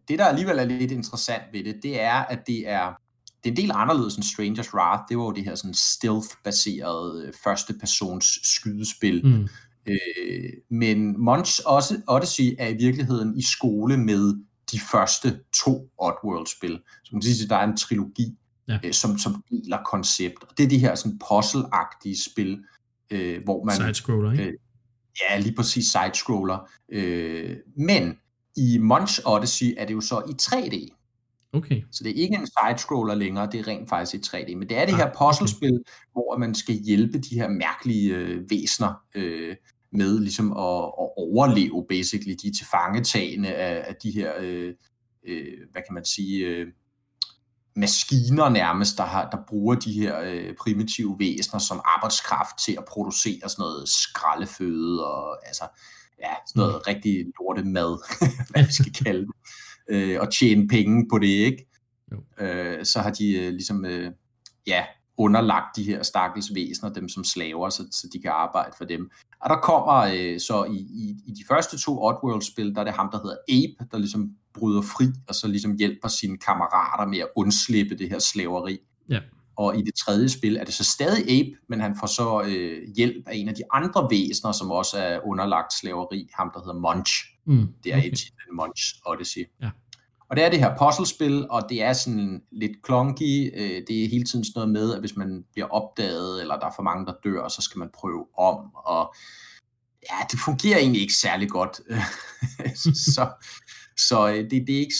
[0.07, 2.93] Det, der alligevel er lidt interessant ved det, det er, at det er
[3.43, 5.03] det er en del anderledes end Stranger's Wrath.
[5.09, 9.25] Det var jo det her sådan stealth-baserede øh, første persons skydespil.
[9.25, 9.47] Mm.
[9.85, 14.35] Øh, men Munch også, Odyssey er i virkeligheden i skole med
[14.71, 16.79] de første to Oddworld-spil.
[17.03, 18.79] Så man kan sige, at der er en trilogi, ja.
[18.85, 20.43] øh, som, som deler koncept.
[20.43, 22.63] Og det er de her sådan puzzle-agtige spil,
[23.09, 23.75] øh, hvor man...
[23.75, 24.43] Side-scroller, ikke?
[24.43, 24.53] Øh,
[25.21, 26.69] ja, lige præcis side-scroller.
[26.91, 28.17] Øh, men
[28.57, 30.99] i Munch Odyssey er det jo så i 3D.
[31.53, 31.81] Okay.
[31.91, 34.55] Så det er ikke en side-scroller længere, det er rent faktisk i 3D.
[34.55, 36.11] Men det er det ah, her puzzlespil, okay.
[36.11, 39.55] hvor man skal hjælpe de her mærkelige øh, væsner øh,
[39.91, 42.35] med ligesom at, at overleve, basically.
[42.41, 44.73] De er til fangetagende af, af de her, øh,
[45.27, 46.67] øh, hvad kan man sige, øh,
[47.75, 52.85] maskiner nærmest, der, har, der bruger de her øh, primitive væsner som arbejdskraft til at
[52.85, 55.63] producere sådan noget skraldeføde og altså,
[56.19, 56.81] ja, sådan noget mm.
[56.87, 57.97] rigtig lorte mad,
[58.51, 59.33] hvad vi skal kalde det
[59.89, 61.69] øh, og tjene penge på det, ikke?
[62.11, 62.45] Jo.
[62.45, 64.11] Øh, så har de øh, ligesom, øh,
[64.67, 64.85] ja,
[65.17, 69.11] underlagt de her stakkels væsener, dem som slaver, så, så de kan arbejde for dem.
[69.41, 72.93] Og der kommer øh, så i, i, i de første to Oddworld-spil, der er det
[72.93, 77.19] ham, der hedder Abe, der ligesom bryder fri, og så ligesom hjælper sine kammerater med
[77.19, 78.77] at undslippe det her slaveri.
[79.09, 79.19] Ja.
[79.55, 82.93] Og i det tredje spil er det så stadig Abe, men han får så øh,
[82.95, 86.95] hjælp af en af de andre væsener, som også er underlagt slaveri, ham der hedder
[86.95, 87.13] Munch.
[87.45, 88.09] Mm, det er okay.
[88.09, 89.45] titlen Munch Odyssey.
[89.61, 89.69] Ja.
[90.29, 93.51] Og det er det her puzzlespil, og det er sådan lidt clunky.
[93.55, 96.65] Øh, det er hele tiden sådan noget med, at hvis man bliver opdaget, eller der
[96.65, 98.75] er for mange, der dør, så skal man prøve om.
[98.75, 99.15] Og
[100.11, 101.81] ja, det fungerer egentlig ikke særlig godt.
[103.15, 103.27] så
[103.97, 104.95] så øh, det, det er ikke...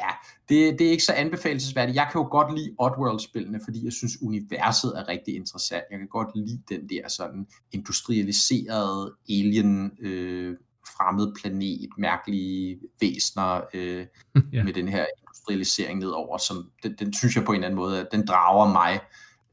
[0.00, 0.10] Ja,
[0.48, 1.96] det, det er ikke så anbefalesværdigt.
[1.96, 5.84] Jeg kan jo godt lide Oddworld-spillene, fordi jeg synes, universet er rigtig interessant.
[5.90, 14.06] Jeg kan godt lide den der sådan industrialiserede alien øh, fremmed planet, mærkelige væsner øh,
[14.52, 14.64] ja.
[14.64, 18.08] med den her industrialisering nedover, som den, den synes jeg på en eller anden måde,
[18.12, 19.00] den drager mig.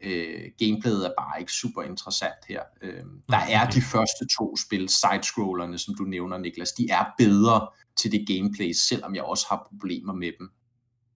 [0.02, 2.62] Øh, gameplayet er bare ikke super interessant her.
[2.82, 3.48] Øh, der okay.
[3.50, 8.28] er de første to spil, sidescrollerne, som du nævner, Niklas, de er bedre til det
[8.28, 10.50] gameplay, selvom jeg også har problemer med dem.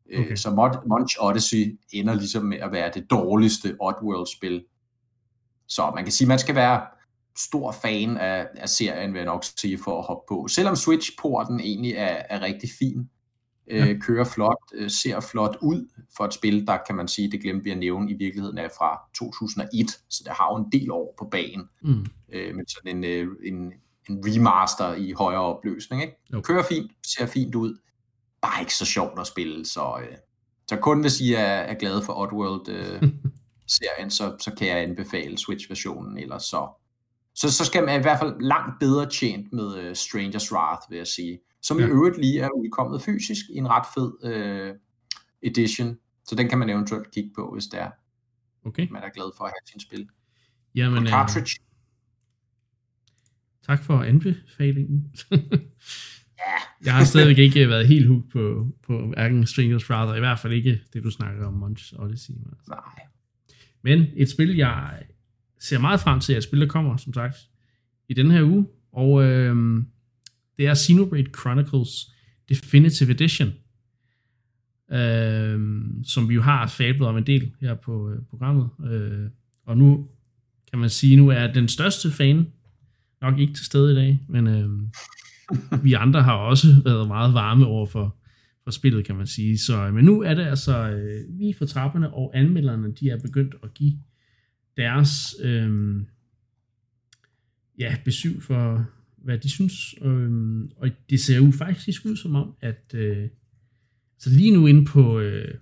[0.10, 0.36] Øh, okay.
[0.36, 4.66] Så Mod, Munch Odyssey ender ligesom med at være det dårligste Oddworld-spil.
[5.68, 6.82] Så man kan sige, at man skal være
[7.38, 10.48] stor fan af, af serien, vil jeg nok sige, for at hoppe på.
[10.48, 13.10] Selvom Switch-porten egentlig er, er rigtig fin,
[13.68, 13.98] øh, ja.
[14.00, 17.64] kører flot, øh, ser flot ud for et spil, der kan man sige, det glemte
[17.64, 21.16] vi at nævne, i virkeligheden er fra 2001, så det har jo en del år
[21.20, 22.06] på banen, mm.
[22.34, 23.74] øh, med sådan en, øh, en,
[24.10, 26.02] en remaster i højere opløsning.
[26.02, 26.16] Ikke?
[26.34, 26.42] Okay.
[26.42, 27.78] Kører fint, ser fint ud,
[28.42, 30.18] bare ikke så sjovt at spille, så, øh,
[30.68, 33.04] så kun hvis I er, er glade for Oddworld øh,
[33.78, 36.81] serien, så, så kan jeg anbefale Switch-versionen, eller så
[37.36, 40.98] så, så skal man i hvert fald langt bedre tjent med uh, Stranger's Wrath, vil
[40.98, 41.40] jeg sige.
[41.62, 41.86] Som ja.
[41.86, 44.76] i øvrigt lige er udkommet fysisk i en ret fed uh,
[45.44, 45.98] edition.
[46.28, 47.90] Så den kan man eventuelt kigge på, hvis det er.
[48.66, 48.88] Okay.
[48.92, 50.08] Man er glad for at have sin spil.
[50.76, 51.60] Jamen, cartridge.
[51.62, 51.66] Øh,
[53.68, 55.16] tak for anbefalingen.
[55.32, 55.38] ja.
[56.86, 60.54] Jeg har stadigvæk ikke været helt hooked på, på hverken Stranger's Wrath, i hvert fald
[60.54, 62.34] ikke det, du snakker om, Munch Odyssey.
[62.34, 62.70] Altså.
[62.70, 63.06] Nej.
[63.82, 65.04] Men et spil, jeg
[65.62, 67.36] ser meget frem til, at spillet kommer, som sagt,
[68.10, 68.68] i den her uge.
[68.94, 69.84] Og øh,
[70.58, 72.12] det er Xenoblade Chronicles
[72.50, 73.48] Definitive Edition,
[74.92, 75.60] øh,
[76.04, 78.70] som vi jo har fablet om en del her på øh, programmet.
[78.92, 79.30] Øh,
[79.66, 80.08] og nu
[80.72, 82.48] kan man sige, nu er den største fan
[83.22, 84.70] nok ikke til stede i dag, men øh,
[85.84, 88.16] vi andre har også været meget varme over for,
[88.64, 89.58] for spillet, kan man sige.
[89.58, 93.20] Så, øh, men nu er det altså øh, lige for trapperne, og anmelderne de er
[93.20, 93.94] begyndt at give
[94.78, 96.02] deres øh,
[97.80, 99.96] ja, besøg for, hvad de synes.
[100.02, 103.30] Øh, og det ser jo faktisk ud som om, at øh,
[104.18, 105.56] så lige nu inde på, øh,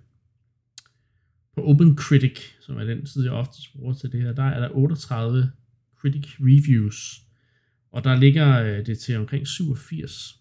[1.54, 4.60] på Open Critic, som er den side, jeg ofte bruger til det her, der er
[4.60, 5.50] der 38
[5.96, 7.22] Critic Reviews,
[7.92, 10.40] og der ligger øh, det til omkring 87.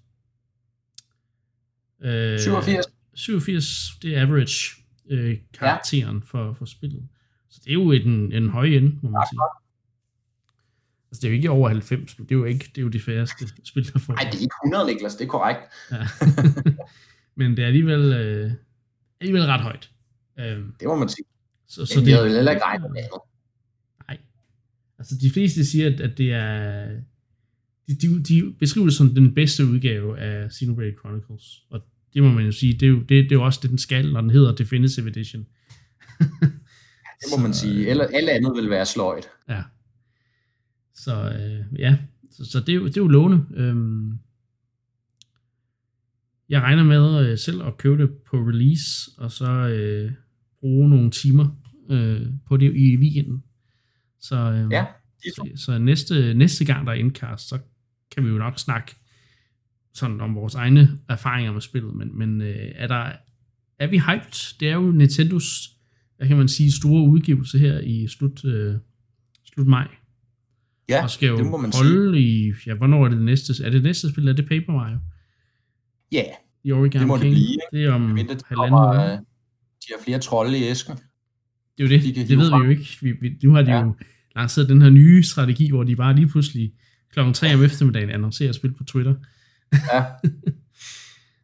[2.01, 2.86] Øh, 87?
[3.13, 6.23] 87, det er average øh, karakteren ja.
[6.25, 7.08] for, for spillet.
[7.50, 9.40] Så det er jo en, en høj ende, må man sige.
[11.12, 12.88] Altså, det er jo ikke over 90, men det er jo ikke det er jo
[12.88, 14.14] de færreste spil, der får.
[14.14, 15.60] Nej, det er ikke 100, Niklas, det er korrekt.
[15.92, 16.08] Ja.
[17.40, 18.52] men det er alligevel, øh,
[19.22, 19.92] alligevel ret højt.
[20.40, 21.26] Øhm, det må man sige.
[21.68, 23.02] Så, så det, er jo heller ikke regnet med
[24.08, 24.18] Nej.
[25.00, 26.88] Altså, de fleste siger, at, at det er...
[27.88, 31.64] De, de, de beskriver det som den bedste udgave af Xenoblade Chronicles.
[31.70, 31.82] Og
[32.14, 33.78] det må man jo sige, det er jo, det, det er jo også det, den
[33.78, 35.46] skal, når den hedder Definitive Edition.
[37.21, 37.89] det må så, man sige.
[37.89, 39.27] Eller, alle andet vil være sløjt.
[39.49, 39.63] Ja.
[40.93, 41.97] Så øh, ja,
[42.32, 43.45] så, så det, er jo, det er jo lovende.
[43.53, 44.19] Øhm,
[46.49, 50.12] jeg regner med øh, selv at købe det på release, og så øh,
[50.60, 51.47] bruge nogle timer
[51.89, 53.43] øh, på det i weekenden.
[54.19, 54.86] Så, øh, ja,
[55.23, 57.60] så, så næste, næste gang der er indkast, så
[58.12, 58.95] kan vi jo nok snakke
[59.93, 63.12] sådan om vores egne erfaringer med spillet, men, men øh, er der
[63.79, 64.60] er vi hyped?
[64.60, 65.69] Det er jo Nintendos,
[66.19, 68.75] hvad kan man sige, store udgivelse her i slut, øh,
[69.53, 69.88] slut maj.
[70.89, 72.47] Ja, og skal jo det må man holde sige.
[72.47, 73.63] i, ja, hvornår er det næste?
[73.63, 74.27] Er det næste spil?
[74.27, 74.97] Er det Paper Mario?
[76.12, 76.23] Ja,
[76.63, 77.25] i Origami det må King.
[77.25, 77.82] det blive.
[77.82, 79.17] Det er om Mindre, halvanden kommer, øh,
[79.82, 80.95] De har flere trolde i æsken.
[80.95, 82.60] Det er jo det, de det ved fra.
[82.60, 82.97] vi jo ikke.
[83.01, 83.82] Vi, vi, nu har de ja.
[83.84, 83.95] jo
[84.36, 86.73] lanceret den her nye strategi, hvor de bare lige pludselig
[87.13, 89.15] klokken 3 om eftermiddagen annoncerer spil på Twitter.
[89.93, 90.05] ja.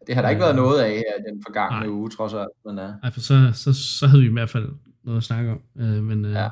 [0.08, 1.88] Det har der ikke været noget af her den forgangne Nej.
[1.88, 2.50] uge, trods alt.
[2.66, 2.86] Men, uh...
[3.04, 4.70] Nej, for så, så, så havde vi i hvert fald
[5.04, 5.62] noget at snakke om.
[5.76, 6.50] Uh, men, uh, ja.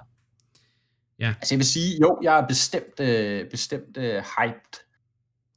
[1.20, 1.28] ja.
[1.28, 4.84] Altså jeg vil sige, jo, jeg er bestemt, uh, bestemt uh, hyped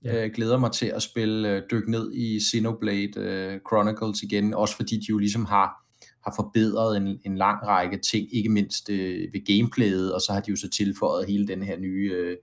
[0.06, 0.24] Ja.
[0.24, 4.76] Øh, glæder mig til at spille, øh, dykke ned i Xenoblade øh, Chronicles igen, også
[4.76, 5.84] fordi de jo ligesom har,
[6.24, 10.40] har forbedret en, en lang række ting, ikke mindst øh, ved gameplayet, og så har
[10.40, 12.36] de jo så tilføjet hele den her nye øh,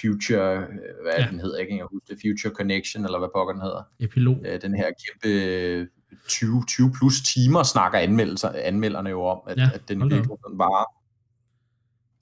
[0.00, 0.68] Future, øh,
[1.02, 1.26] hvad ja.
[1.30, 3.82] den hedder, ikke jeg huske Future Connection, eller hvad pokker den hedder.
[4.00, 4.36] Epilog.
[4.44, 5.88] Øh, den her kæmpe
[6.28, 10.58] 20, 20 plus timer snakker anmeldelser, anmelderne jo om, at, ja, at den i virkeligheden
[10.58, 10.86] var,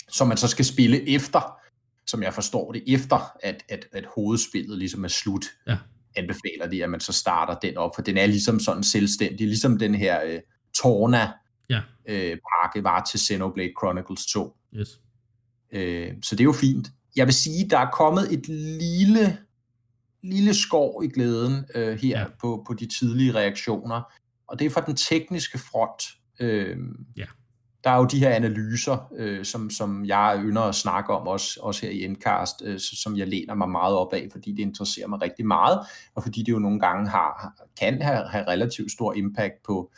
[0.08, 1.60] som man så skal spille efter
[2.10, 5.78] som jeg forstår det, efter at, at, at hovedspillet ligesom er slut, ja.
[6.16, 9.78] anbefaler de, at man så starter den op, for den er ligesom sådan selvstændig, ligesom
[9.78, 10.40] den her øh,
[10.74, 11.32] Torna
[11.68, 11.80] ja.
[12.08, 14.56] øh, pakke var til Xenoblade Chronicles 2.
[14.74, 15.00] Yes.
[15.72, 16.88] Øh, så det er jo fint.
[17.16, 19.38] Jeg vil sige, der er kommet et lille,
[20.22, 22.26] lille skov i glæden øh, her ja.
[22.40, 24.12] på, på de tidlige reaktioner,
[24.46, 26.02] og det er fra den tekniske front.
[26.40, 26.76] Øh,
[27.16, 27.26] ja
[27.84, 31.60] der er jo de her analyser, øh, som, som jeg ynder at snakke om, også,
[31.62, 35.08] også her i Endcast, øh, som jeg læner mig meget op af, fordi det interesserer
[35.08, 35.78] mig rigtig meget,
[36.14, 39.92] og fordi det jo nogle gange har, kan have, have relativt stor impact på,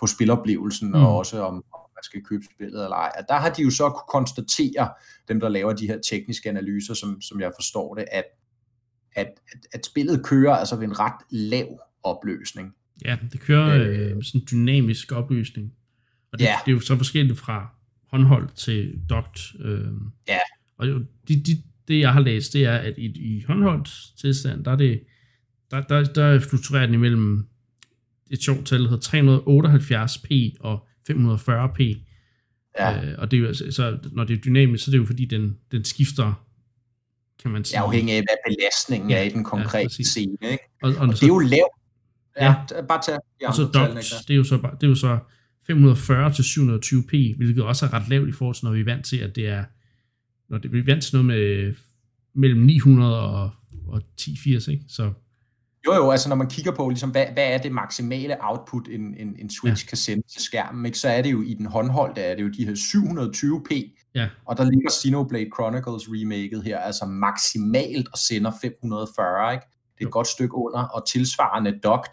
[0.00, 0.94] på spiloplevelsen, mm.
[0.94, 3.12] og også om, om man skal købe spillet eller ej.
[3.28, 4.90] Der har de jo så kunne konstatere,
[5.28, 8.24] dem der laver de her tekniske analyser, som, som jeg forstår det, at,
[9.12, 12.74] at, at, at spillet kører altså ved en ret lav opløsning.
[13.04, 15.72] Ja, det kører øh, øh sådan en dynamisk opløsning.
[16.32, 16.58] Og det, yeah.
[16.64, 17.68] det er jo så forskelligt fra
[18.10, 19.40] håndholdt til dogt.
[19.60, 19.90] Øh,
[20.28, 20.38] ja.
[20.76, 20.86] Og
[21.28, 24.76] det, de, det, jeg har læst, det er, at i, i håndholdt tilstand, der er
[24.76, 25.02] det,
[25.70, 27.46] der, der, der fluktuerer den imellem
[28.30, 32.04] et sjovt tal, der hedder 378p og 540p.
[32.78, 33.04] Ja.
[33.04, 35.04] Øh, og det er jo, altså, så, når det er dynamisk, så er det jo
[35.04, 36.44] fordi, den, den skifter,
[37.42, 37.78] kan man sige.
[37.78, 40.36] Afhængig af, hvad belastningen ja, er i den konkrete ja, scene.
[40.42, 40.64] Ikke?
[40.82, 41.72] Og, og, og så, det er jo lavt.
[42.40, 43.74] Ja, ja, bare tage de og så dogt,
[44.28, 45.18] det er jo så, det er jo så
[45.66, 49.04] 540 til 720p, hvilket også er ret lavt i forhold til, når vi er vant
[49.04, 49.64] til, at det er,
[50.48, 51.74] når det, vi er vant til noget med
[52.34, 53.50] mellem 900 og,
[53.86, 54.84] og 1080, ikke?
[54.88, 55.12] Så
[55.86, 59.14] jo, jo, altså når man kigger på, ligesom, hvad, hvad er det maksimale output, en,
[59.14, 59.88] en, en Switch ja.
[59.88, 60.98] kan sende til skærmen, ikke?
[60.98, 64.28] så er det jo i den håndholdte, er det jo de her 720p, ja.
[64.44, 69.66] og der ligger Xenoblade Chronicles remaket her, altså maksimalt og sender 540, ikke?
[69.66, 70.08] Det er jo.
[70.08, 72.12] et godt stykke under, og tilsvarende docked,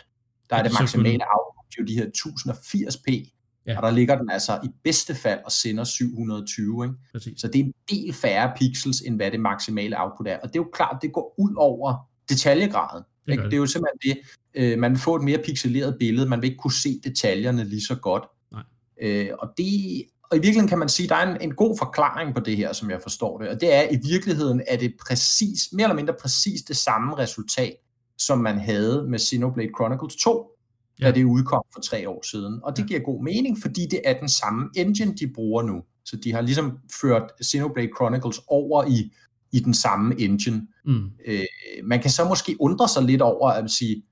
[0.49, 3.31] der er det maksimale output jo de her 1080p,
[3.67, 3.77] Ja.
[3.77, 6.85] Og der ligger den altså i bedste fald og sender 720.
[6.85, 6.95] Ikke?
[7.11, 7.41] Præcis.
[7.41, 10.37] Så det er en del færre pixels, end hvad det maksimale output er.
[10.37, 13.03] Og det er jo klart, det går ud over detaljegraden.
[13.25, 13.43] Det, ikke?
[13.43, 14.21] det er jo simpelthen det.
[14.55, 17.85] Øh, man vil få et mere pixeleret billede, man vil ikke kunne se detaljerne lige
[17.85, 18.23] så godt.
[18.51, 18.63] Nej.
[19.01, 21.77] Øh, og det og i virkeligheden kan man sige, at der er en, en god
[21.77, 23.49] forklaring på det her, som jeg forstår det.
[23.49, 27.75] Og det er, i virkeligheden er det præcis, mere eller mindre præcis det samme resultat,
[28.17, 30.51] som man havde med Xenoblade Chronicles 2
[30.99, 31.05] ja.
[31.05, 32.59] da det udkom for tre år siden.
[32.63, 32.87] Og det ja.
[32.87, 35.83] giver god mening, fordi det er den samme engine, de bruger nu.
[36.05, 39.13] Så de har ligesom ført Xenoblade Chronicles over i,
[39.51, 40.67] i den samme engine.
[40.85, 41.09] Mm.
[41.27, 41.43] Øh,
[41.83, 44.03] man kan så måske undre sig lidt over at sige,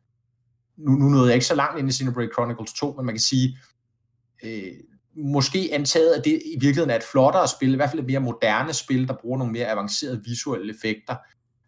[0.78, 3.22] nu, nu nåede jeg ikke så langt ind i Xenoblade Chronicles 2, men man kan
[3.22, 3.58] sige,
[4.44, 4.74] øh,
[5.16, 8.20] måske antaget, at det i virkeligheden er et flottere spil, i hvert fald et mere
[8.20, 11.16] moderne spil, der bruger nogle mere avancerede visuelle effekter.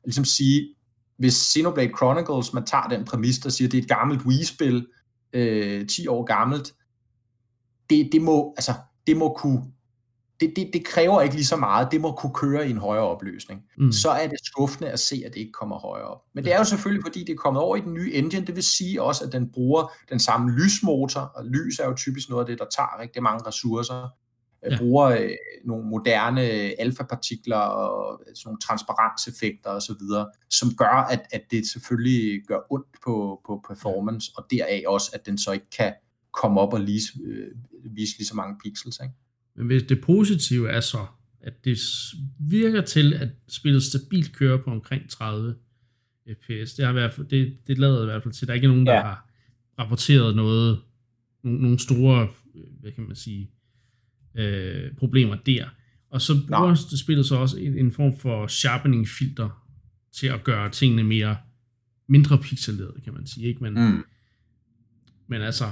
[0.06, 0.76] Ligesom sige,
[1.18, 4.88] hvis Xenoblade Chronicles, man tager den præmis, der siger, at det er et gammelt Wii-spil,
[5.34, 6.74] øh, 10 år gammelt,
[7.90, 8.74] det, det, må, altså,
[9.08, 9.64] det må kunne
[10.40, 11.88] det, det, det kræver ikke lige så meget.
[11.92, 13.62] Det må kunne køre i en højere opløsning.
[13.78, 13.92] Mm.
[13.92, 16.22] Så er det skuffende at se, at det ikke kommer højere op.
[16.34, 18.48] Men det er jo selvfølgelig, fordi det er kommet over i den nye engine.
[18.48, 22.30] Det vil sige også, at den bruger den samme lysmotor, og lys er jo typisk
[22.30, 24.10] noget af det, der tager rigtig mange ressourcer.
[24.72, 24.78] Ja.
[24.78, 25.30] bruger øh,
[25.66, 26.42] nogle moderne
[26.82, 29.96] alfapartikler og sådan nogle transparenseffekter osv.,
[30.50, 35.26] som gør, at, at det selvfølgelig gør ondt på, på performance, og deraf også, at
[35.26, 35.94] den så ikke kan
[36.34, 37.52] komme op og lise, øh,
[37.96, 39.00] vise lige så mange pixels.
[39.04, 39.14] Ikke?
[39.56, 41.06] Men hvis det positive er så,
[41.42, 41.78] at det
[42.40, 45.56] virker til, at spillet stabilt kører på omkring 30
[46.34, 46.74] fps.
[46.74, 48.72] Det, har i hvert fald, det, det lader i hvert fald til, der ikke er
[48.72, 49.02] nogen, der ja.
[49.02, 49.30] har
[49.80, 50.82] rapporteret noget,
[51.44, 52.28] nogle, nogle store,
[52.82, 53.52] hvad kan man sige,
[54.36, 55.66] øh, problemer der.
[56.10, 59.66] Og så bruger det spillet så også en, en form for sharpening filter
[60.12, 61.38] til at gøre tingene mere
[62.08, 63.48] mindre pixelerede, kan man sige.
[63.48, 63.64] Ikke?
[63.64, 64.04] Men, mm.
[65.28, 65.66] men altså,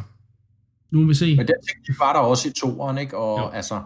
[0.94, 1.36] nu vil vi se.
[1.36, 3.18] Men den teknik var der også i toeren, ikke?
[3.18, 3.48] Og jo.
[3.48, 3.82] altså,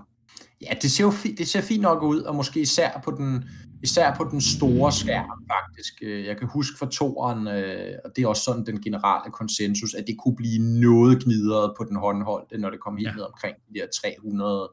[0.62, 3.50] ja, det ser jo fi- det ser fint nok ud, og måske især på den,
[3.84, 5.93] især på den store skærm, faktisk.
[6.02, 9.93] Øh, jeg kan huske fra toeren, øh, og det er også sådan den generelle konsensus,
[9.93, 13.15] at det kunne blive noget gnidret på den håndholdte, når det kom helt ja.
[13.15, 13.88] ned omkring de der
[14.22, 14.72] 300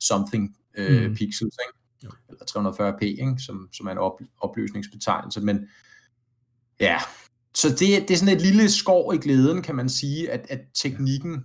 [0.00, 1.14] something øh, mm.
[1.16, 1.78] pixels, ikke?
[2.04, 2.10] Jo.
[2.28, 3.34] eller 340p, ikke?
[3.38, 5.68] Som, som er en op, opløsningsbetegnelse, men
[6.80, 6.98] ja,
[7.54, 10.60] så det, det er sådan et lille skår i glæden, kan man sige, at, at
[10.74, 11.44] teknikken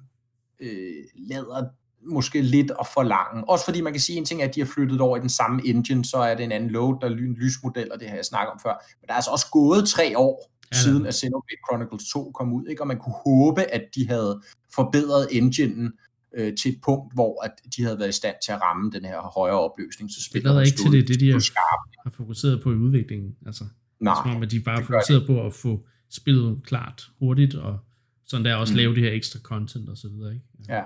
[0.61, 1.63] øh, lader
[2.07, 3.49] måske lidt at forlange.
[3.49, 5.61] Også fordi man kan sige en ting, at de har flyttet over i den samme
[5.65, 8.25] engine, så er det en anden load, der er en lysmodel, og det har jeg
[8.25, 8.73] snakket om før.
[9.01, 10.77] Men der er altså også gået tre år, ja.
[10.77, 12.83] siden at Xenoblade Chronicles 2 kom ud, ikke?
[12.83, 14.41] og man kunne håbe, at de havde
[14.75, 15.91] forbedret enginen
[16.37, 19.05] øh, til et punkt, hvor at de havde været i stand til at ramme den
[19.05, 20.11] her højere opløsning.
[20.11, 23.35] Så spiller det ikke til det, det de har, har fokuseret på i udviklingen.
[23.45, 23.63] Altså,
[23.99, 27.79] Nej, som om, at de bare fokuseret på at få spillet klart hurtigt, og
[28.31, 28.77] sådan der også mm.
[28.77, 30.33] lave det her ekstra content og så videre.
[30.33, 30.45] Ikke?
[30.69, 30.83] Ja.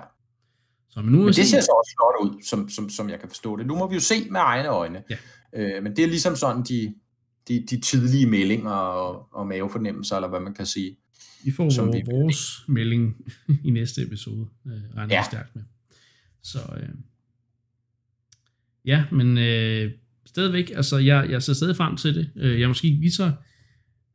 [0.88, 1.46] Så, men, nu men det se...
[1.46, 3.66] ser så også flot ud, som, som, som jeg kan forstå det.
[3.66, 5.02] Nu må vi jo se med egne øjne.
[5.10, 5.16] Ja.
[5.52, 6.94] Øh, men det er ligesom sådan de,
[7.48, 10.96] de, de tidlige meldinger og, og mavefornemmelser, eller hvad man kan sige.
[11.44, 12.02] Vi får som vores, vi...
[12.10, 13.16] vores melding
[13.64, 15.22] i næste episode, øh, regner ja.
[15.22, 15.64] stærkt med.
[16.42, 16.88] Så øh,
[18.84, 19.90] ja, men øh,
[20.26, 22.30] stadigvæk, altså jeg, jeg ser stadig frem til det.
[22.36, 23.32] Øh, jeg måske lige så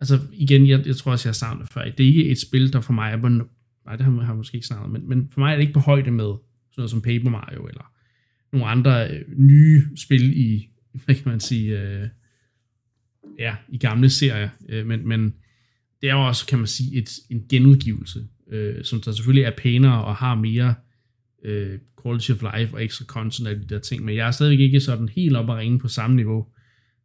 [0.02, 2.74] altså igen, jeg, jeg tror også, jeg har snakket før, det er ikke et spil,
[2.74, 5.40] der for mig er på, nej, det har jeg måske ikke snakket, men, men for
[5.40, 6.38] mig er det ikke på højde med sådan
[6.78, 7.92] noget som Paper Mario, eller
[8.54, 10.70] nogle andre øh, nye spil i,
[11.06, 12.08] hvad kan man sige, øh,
[13.40, 15.34] ja, i gamle serier, øh, men, men
[16.02, 19.52] det er jo også, kan man sige, et, en genudgivelse, øh, som der selvfølgelig er
[19.58, 20.76] pænere og har mere
[21.44, 24.60] øh, quality of life og ekstra content af de der ting, men jeg er stadigvæk
[24.60, 26.48] ikke sådan helt op at ringe på samme niveau,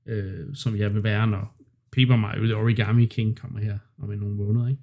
[0.08, 1.55] øh, som jeg vil være, når,
[1.96, 4.68] Paper Mario The Origami King kommer her om nogle måneder.
[4.68, 4.82] Ikke?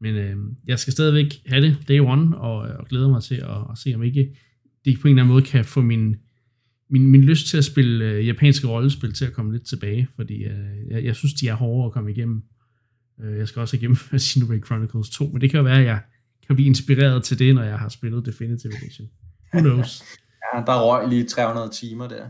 [0.00, 3.56] Men øh, jeg skal stadigvæk have det day one, og, og glæder mig til at,
[3.72, 4.36] at se, om ikke
[4.84, 6.16] det på en eller anden måde kan få min,
[6.90, 10.44] min, min lyst til at spille øh, japanske rollespil til at komme lidt tilbage, fordi
[10.44, 12.42] øh, jeg, jeg synes, de er hårde at komme igennem.
[13.22, 16.00] Øh, jeg skal også igennem Xenoblade Chronicles 2, men det kan jo være, at jeg
[16.46, 19.08] kan blive inspireret til det, når jeg har spillet Definitive Edition.
[19.54, 20.02] Who knows?
[20.54, 22.26] ja, der røg lige 300 timer der.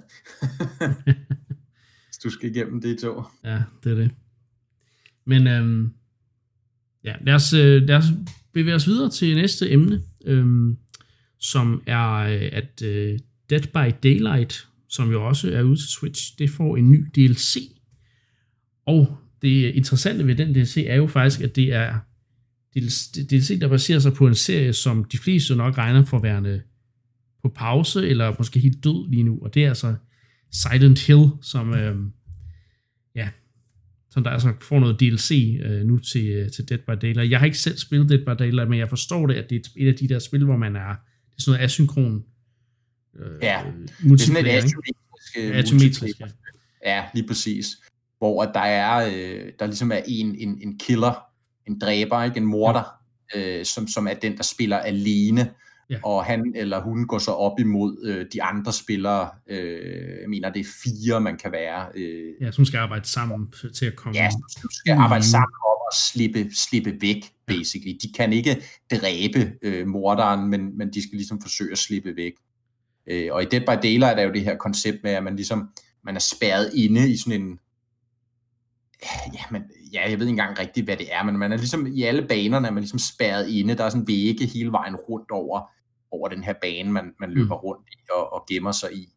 [2.08, 3.22] Hvis du skal igennem det to.
[3.44, 4.10] Ja, det er det.
[5.26, 5.90] Men øhm,
[7.04, 8.04] ja, lad os, øh, lad os
[8.52, 10.76] bevæge os videre til næste emne, øhm,
[11.40, 13.18] som er, øh, at øh,
[13.50, 17.56] Dead by Daylight, som jo også er ude til Switch, det får en ny DLC.
[18.86, 21.98] Og det interessante ved den DLC er jo faktisk, at det er
[23.30, 26.62] DLC, der baserer sig på en serie, som de fleste nok regner for værende
[27.42, 29.94] på pause, eller måske helt død lige nu, og det er altså
[30.52, 31.96] Silent Hill, som, øh,
[34.14, 37.30] som der altså får noget DLC øh, nu til, øh, til Dead by Daylight.
[37.30, 39.70] Jeg har ikke selv spillet Dead by Daylight, men jeg forstår det, at det er
[39.76, 42.24] et af de der spil, hvor man er, det er sådan noget asynkron
[43.16, 43.62] øh, ja,
[44.02, 46.26] det er sådan et asymmetrisk, ja, asymmetrisk ja.
[46.86, 47.66] ja, lige præcis.
[48.18, 51.24] Hvor der er, øh, der ligesom er en, en, en killer,
[51.66, 52.36] en dræber, ikke?
[52.36, 52.82] en morder,
[53.34, 53.58] ja.
[53.58, 55.50] øh, som, som er den, der spiller alene,
[55.90, 55.98] Ja.
[56.04, 59.28] Og han eller hun går så op imod øh, de andre spillere.
[59.46, 61.86] Øh, jeg mener, det er fire, man kan være.
[61.94, 64.18] Øh, ja, som skal arbejde sammen til at komme...
[64.18, 67.96] Ja, som skal arbejde sammen om at slippe, slippe væk, basically.
[68.02, 72.32] De kan ikke dræbe øh, morderen, men, men de skal ligesom forsøge at slippe væk.
[73.06, 75.68] Øh, og i Dead by Daylight er jo det her koncept med, at man ligesom
[76.04, 77.58] man er spærret inde i sådan en
[79.34, 79.62] ja, men,
[79.94, 82.28] ja, jeg ved ikke engang rigtigt, hvad det er, men man er ligesom i alle
[82.28, 85.60] banerne, er man ligesom spærret inde, der er sådan vægge hele vejen rundt over,
[86.10, 87.60] over den her bane, man, man løber mm.
[87.64, 89.08] rundt i og, og gemmer sig i.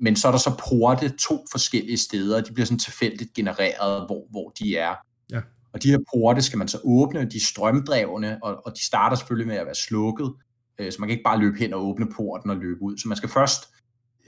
[0.00, 4.30] Men så er der så porte to forskellige steder, de bliver sådan tilfældigt genereret, hvor,
[4.30, 4.94] hvor de er.
[5.32, 5.40] Ja.
[5.72, 9.16] Og de her porte skal man så åbne, de er strømdrevne, og, og de starter
[9.16, 10.34] selvfølgelig med at være slukket,
[10.78, 12.98] øh, så man kan ikke bare løbe hen og åbne porten og løbe ud.
[12.98, 13.74] Så man skal først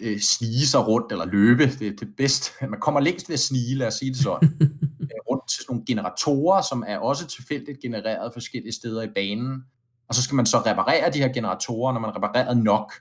[0.01, 2.51] øh, snige sig rundt, eller løbe, det er det bedste.
[2.69, 4.49] Man kommer længst ved at snige, lad os sige det sådan,
[5.03, 9.63] øh, rundt til sådan nogle generatorer, som er også tilfældigt genereret forskellige steder i banen.
[10.09, 12.93] Og så skal man så reparere de her generatorer, når man reparerer nok,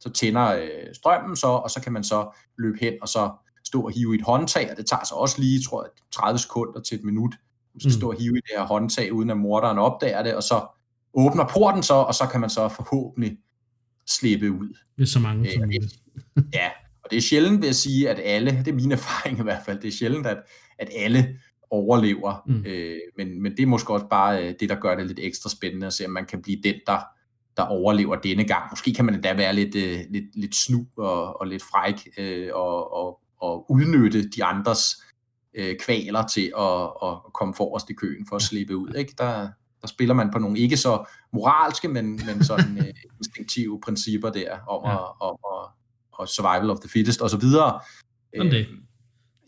[0.00, 3.30] så tænder øh, strømmen så, og så kan man så løbe hen og så
[3.66, 6.38] stå og hive i et håndtag, og det tager så også lige, tror jeg, 30
[6.38, 7.34] sekunder til et minut.
[7.74, 8.00] Man skal mm.
[8.00, 10.66] stå og hive i det her håndtag, uden at morderen opdager det, og så
[11.14, 13.38] åbner porten så, og så kan man så forhåbentlig
[14.06, 14.78] slippe ud.
[14.96, 15.94] Hvis så mange som muligt.
[16.58, 16.70] ja,
[17.04, 19.62] og det er sjældent, vil jeg sige, at alle, det er min erfaring i hvert
[19.66, 20.38] fald, det er sjældent, at,
[20.78, 21.38] at alle
[21.70, 22.64] overlever, mm.
[22.66, 25.50] øh, men, men det er måske også bare øh, det, der gør det lidt ekstra
[25.50, 26.98] spændende at se, om man kan blive den, der,
[27.56, 28.64] der overlever denne gang.
[28.72, 32.48] Måske kan man endda være lidt, øh, lidt, lidt snu og, og lidt fræk øh,
[32.54, 34.84] og, og, og udnytte de andres
[35.54, 38.94] øh, kvaler til at, at komme forrest i køen for at slippe ud.
[38.94, 39.14] Ikke?
[39.18, 39.48] Der,
[39.86, 44.58] der spiller man på nogle ikke så moralske, men, men sådan øh, instinktive principper der,
[44.68, 44.94] om ja.
[44.94, 45.70] at, om at,
[46.12, 47.80] og survival of the fittest og så videre.
[48.36, 48.60] Sådan det.
[48.60, 48.66] Øh,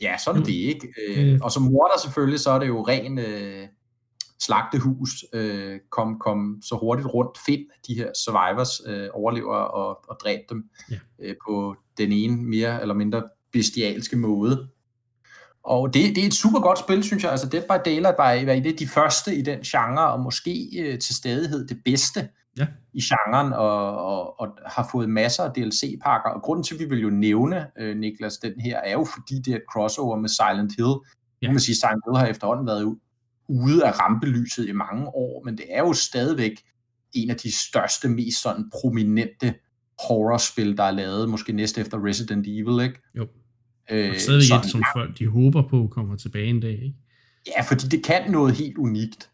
[0.03, 0.47] ja, sådan mm.
[0.47, 0.89] det, ikke?
[1.09, 3.69] Øh, og som morder selvfølgelig, så er det jo ren øh,
[4.41, 10.17] slagtehus, øh, kom, kom så hurtigt rundt, find de her survivors, øh, overlever og, og
[10.23, 10.99] dræb dem ja.
[11.19, 13.23] øh, på den ene mere eller mindre
[13.53, 14.69] bestialske måde.
[15.65, 17.31] Og det, det er et super godt spil, synes jeg.
[17.31, 20.99] Altså Dead by Daylight var, i det de første i den genre, og måske øh,
[20.99, 22.67] til stadighed det bedste ja.
[22.95, 26.31] i genren, og, og, og har fået masser af DLC-pakker.
[26.31, 29.35] Og grunden til, at vi vil jo nævne, øh, Niklas, den her, er jo fordi
[29.45, 30.95] det er et crossover med Silent Hill.
[31.43, 31.47] Ja.
[31.47, 32.97] Nu kan man sige, at Silent Hill har efterhånden været
[33.49, 36.53] ude af rampelyset i mange år, men det er jo stadigvæk
[37.13, 39.55] en af de største, mest sådan prominente
[40.09, 43.01] horrorspil, der er lavet, måske næste efter Resident Evil, ikke?
[43.15, 43.27] Jo.
[43.91, 46.95] Øh, og stadigvæk et, som folk de håber på kommer tilbage en dag, ikke?
[47.57, 49.31] Ja, fordi det kan noget helt unikt.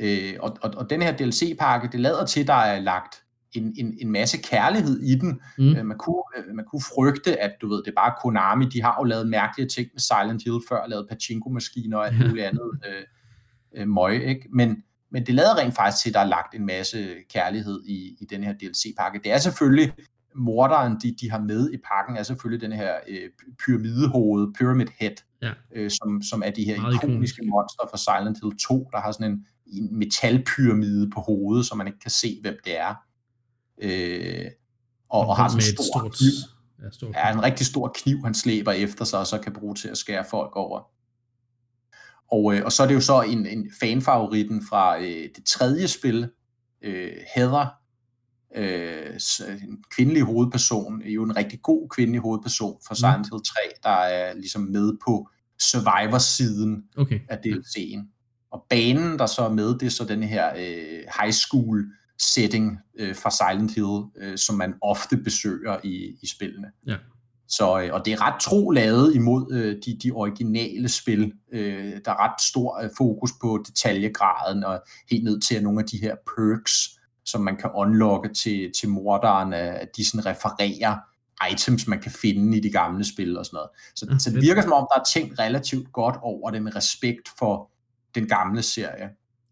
[0.00, 3.14] Øh, og, og, og den her DLC-pakke, det lader til, der er lagt
[3.52, 5.40] en, en, en masse kærlighed i den.
[5.58, 5.76] Mm.
[5.76, 8.82] Øh, man, kunne, øh, man kunne frygte, at du ved, det er bare Konami, de
[8.82, 12.70] har jo lavet mærkelige ting med Silent Hill før, lavet pachinko-maskiner og alt muligt andet
[12.88, 13.02] øh,
[13.82, 14.48] øh, møg, ikke?
[14.52, 18.16] Men, men det lader rent faktisk til, at der er lagt en masse kærlighed i,
[18.20, 19.20] i den her DLC-pakke.
[19.24, 19.92] Det er selvfølgelig
[20.34, 23.30] morderen, de, de har med i pakken, er selvfølgelig den her øh,
[23.66, 25.52] pyramidehoved, Pyramid Head, ja.
[25.74, 29.12] øh, som, som er de her Meget ikoniske monster fra Silent Hill 2, der har
[29.12, 32.94] sådan en, en metalpyramide på hovedet, så man ikke kan se, hvem det er.
[33.82, 34.46] Øh,
[35.08, 36.30] og, og har sådan en stor, stort, kniv.
[36.82, 39.74] Ja, stor ja, en rigtig stor kniv, han slæber efter sig, og så kan bruge
[39.74, 40.80] til at skære folk over.
[42.32, 45.88] Og, øh, og så er det jo så en, en fanfavoritten fra øh, det tredje
[45.88, 46.30] spil,
[46.82, 47.79] øh, Heather,
[48.56, 49.20] øh,
[49.62, 52.96] en kvindelig hovedperson, jo en rigtig god kvindelig hovedperson fra mm.
[52.96, 55.28] Silent Hill 3, der er ligesom med på
[55.60, 57.20] Survivor-siden okay.
[57.28, 58.16] af DLC'en.
[58.52, 61.84] Og banen, der så er med, det er så den her øh, high school
[62.18, 66.66] setting øh, fra Silent Hill, øh, som man ofte besøger i, i spillene.
[66.86, 66.96] Ja.
[67.48, 71.32] Så, øh, og det er ret tro lavet imod øh, de, de originale spil.
[71.52, 75.86] Øh, der er ret stor øh, fokus på detaljegraden og helt ned til nogle af
[75.86, 76.99] de her perks,
[77.30, 80.96] som man kan unlocke til, til morderen, at de sådan refererer
[81.52, 83.70] items, man kan finde i de gamle spil og sådan noget.
[83.94, 86.76] Så, ja, så det virker som om, der er tænkt relativt godt over det med
[86.76, 87.70] respekt for
[88.14, 89.08] den gamle serie.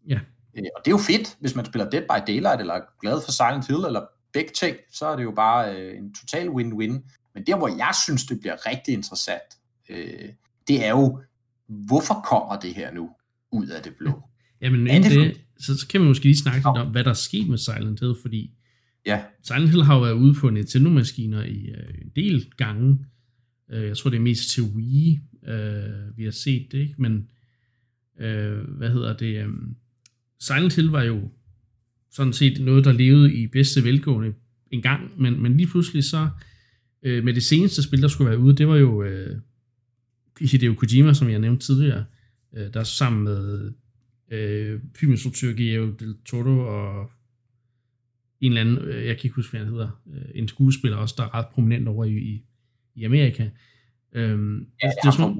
[0.07, 0.19] Ja.
[0.57, 3.21] Øh, og det er jo fedt, hvis man spiller Dead by Daylight, eller er glad
[3.25, 4.01] for Silent Hill, eller
[4.33, 6.93] begge ting, så er det jo bare øh, en total win-win.
[7.33, 9.49] Men der, hvor jeg synes, det bliver rigtig interessant,
[9.89, 10.29] øh,
[10.67, 11.21] det er jo,
[11.67, 13.09] hvorfor kommer det her nu
[13.51, 14.21] ud af det blå?
[14.61, 17.09] Jamen, er det, det så, så kan vi måske lige snakke lidt om, hvad der
[17.09, 18.51] er sket med Silent Hill, fordi
[19.05, 19.23] ja.
[19.43, 23.05] Silent Hill har jo været ude på Nintendo-maskiner i øh, en del gange.
[23.71, 26.95] Øh, jeg tror, det er mest til Wii, øh, vi har set det, ikke?
[26.97, 27.27] Men
[28.19, 29.45] øh, hvad hedder det?
[29.45, 29.49] Øh,
[30.39, 31.29] Silent Hill var jo
[32.11, 34.33] sådan set noget, der levede i bedste velgående
[34.71, 36.29] en gang, men, men lige pludselig så,
[37.03, 39.37] øh, med det seneste spil, der skulle være ude, det var jo øh,
[40.41, 42.05] Hideo Kojima, som jeg nævnte tidligere,
[42.57, 43.71] øh, der sammen med
[44.31, 47.11] øh, filminstruktør Guillermo del Toro og
[48.41, 51.15] en eller anden, øh, jeg kan ikke huske, hvad han hedder, øh, en skuespiller også,
[51.17, 52.43] der er ret prominent over i, i,
[52.95, 53.49] i Amerika.
[54.13, 55.39] Øhm, ja, det, det er som,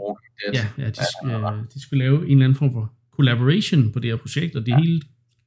[0.54, 4.00] ja, ja, de, ja, øh, de skulle lave en eller anden form for collaboration på
[4.00, 4.80] det her projekt, og det ja.
[4.80, 5.02] hele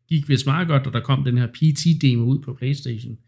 [0.09, 3.19] gik vist meget godt, og der kom den her PT-demo ud på Playstation,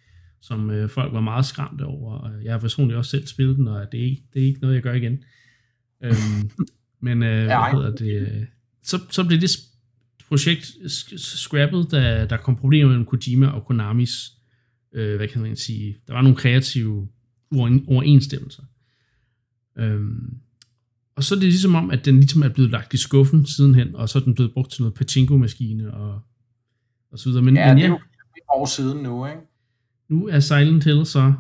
[0.40, 3.68] som øh, folk var meget skræmte over, og jeg har personligt også selv spillet den,
[3.68, 5.24] og det er, ikke, det er ikke noget, jeg gør igen.
[6.04, 6.50] Øhm,
[7.00, 8.46] men øh, ja, hvad hedder det,
[8.82, 9.50] så, så blev det
[10.34, 10.66] projekt
[11.16, 14.32] scrappet, da der kom problemer mellem Kojima og Konamis
[14.94, 17.08] øh, hvad kan man sige, der var nogle kreative
[17.88, 18.62] overensstemmelser.
[19.78, 20.36] Øhm,
[21.16, 23.94] og så er det ligesom om, at den ligesom er blevet lagt i skuffen sidenhen,
[23.94, 26.20] og så er den blevet brugt til noget pachinko-maskine og,
[27.10, 27.42] og så videre.
[27.42, 28.00] Men, ja, men ja, det er jo
[28.48, 29.40] år siden nu, ikke?
[30.08, 31.34] Nu er Silent Hill så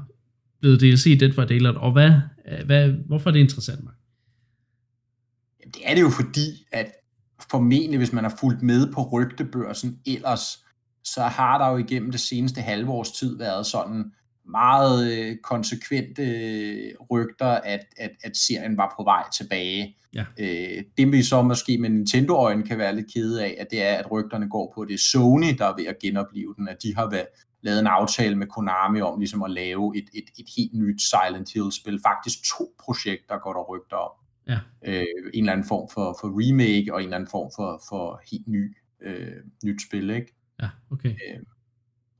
[0.60, 2.12] blevet DLC Dead by Daylight, og hvad,
[2.64, 3.94] hvad, hvorfor er det interessant, Mark?
[5.60, 6.86] Jamen, det er det jo fordi, at
[7.54, 10.64] formentlig, hvis man har fulgt med på rygtebørsen ellers,
[11.04, 14.04] så har der jo igennem det seneste halve års tid været sådan
[14.50, 19.96] meget øh, konsekvente øh, rygter, at, at, at serien var på vej tilbage.
[20.14, 20.24] Ja.
[20.38, 23.94] Øh, det vi så måske med Nintendo-øjen kan være lidt kede af, at det er,
[23.94, 26.76] at rygterne går på, at det er Sony, der er ved at genopleve den, at
[26.82, 27.26] de har været,
[27.62, 31.52] lavet en aftale med Konami om ligesom at lave et, et, et helt nyt Silent
[31.52, 32.00] Hill-spil.
[32.06, 34.10] Faktisk to projekter går der rygter om.
[34.48, 34.58] Ja.
[34.86, 38.20] Øh, en eller anden form for, for remake, og en eller anden form for, for
[38.30, 40.34] helt ny, øh, nyt spil, ikke?
[40.62, 41.08] Ja, okay.
[41.10, 41.40] Øh,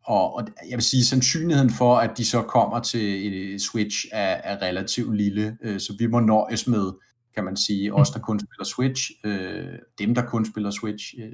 [0.05, 4.35] og, og jeg vil sige, sandsynligheden for, at de så kommer til et Switch er,
[4.35, 6.93] er relativt lille, øh, så vi må nøjes med,
[7.35, 11.33] kan man sige, os der kun spiller Switch, øh, dem der kun spiller Switch, øh,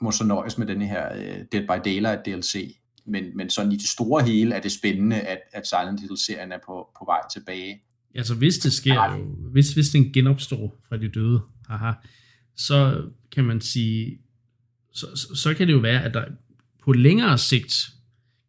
[0.00, 2.78] må så nøjes med denne her øh, Dead by Daylight DLC.
[3.06, 6.58] Men, men sådan i det store hele er det spændende, at, at Silent Hill-serien er
[6.66, 7.82] på, på vej tilbage.
[8.18, 11.92] Altså hvis det sker jo, hvis, hvis den genopstår fra de døde, haha,
[12.56, 13.02] så
[13.32, 14.18] kan man sige,
[14.92, 16.24] så, så, så kan det jo være, at der
[16.84, 17.88] på længere sigt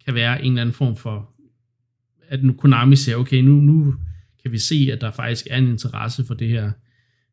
[0.06, 1.30] kan være en eller anden form for,
[2.28, 3.96] at nu Konami siger, okay, nu, nu
[4.44, 6.72] kan vi se, at der faktisk er en interesse for det her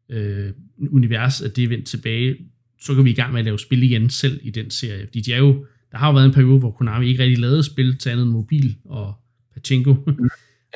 [0.09, 0.53] øh,
[0.91, 2.37] univers, at det er vendt tilbage,
[2.80, 5.07] så kan vi i gang med at lave spil igen selv i den serie.
[5.07, 7.62] Fordi de er jo, der har jo været en periode, hvor Konami ikke rigtig lavede
[7.62, 9.14] spil til andet end mobil og
[9.55, 9.93] pachinko.
[10.07, 10.28] Mm.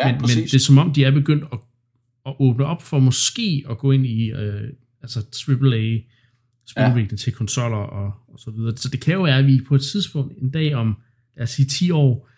[0.04, 1.58] Ja, men, men det er som om, de er begyndt at,
[2.26, 4.70] at åbne op for måske at gå ind i øh,
[5.02, 5.98] altså AAA
[6.66, 7.16] spiludvikling ja.
[7.16, 8.76] til konsoller og, og så videre.
[8.76, 10.96] Så det kan jo være, at vi på et tidspunkt, en dag om,
[11.36, 12.28] lad os sige 10 år,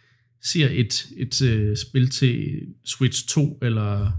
[0.45, 4.13] ser et, et uh, spil til Switch 2, eller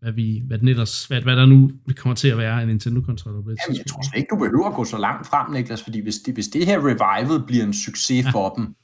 [0.00, 3.38] hvad, vi, hvad, den ellers, hvad, hvad der nu kommer til at være en Nintendo-kontroller
[3.38, 6.34] Jamen, jeg tror ikke, du behøver at gå så langt frem, Niklas, fordi hvis det,
[6.34, 8.30] hvis det her revival bliver en succes ja.
[8.30, 8.74] for dem,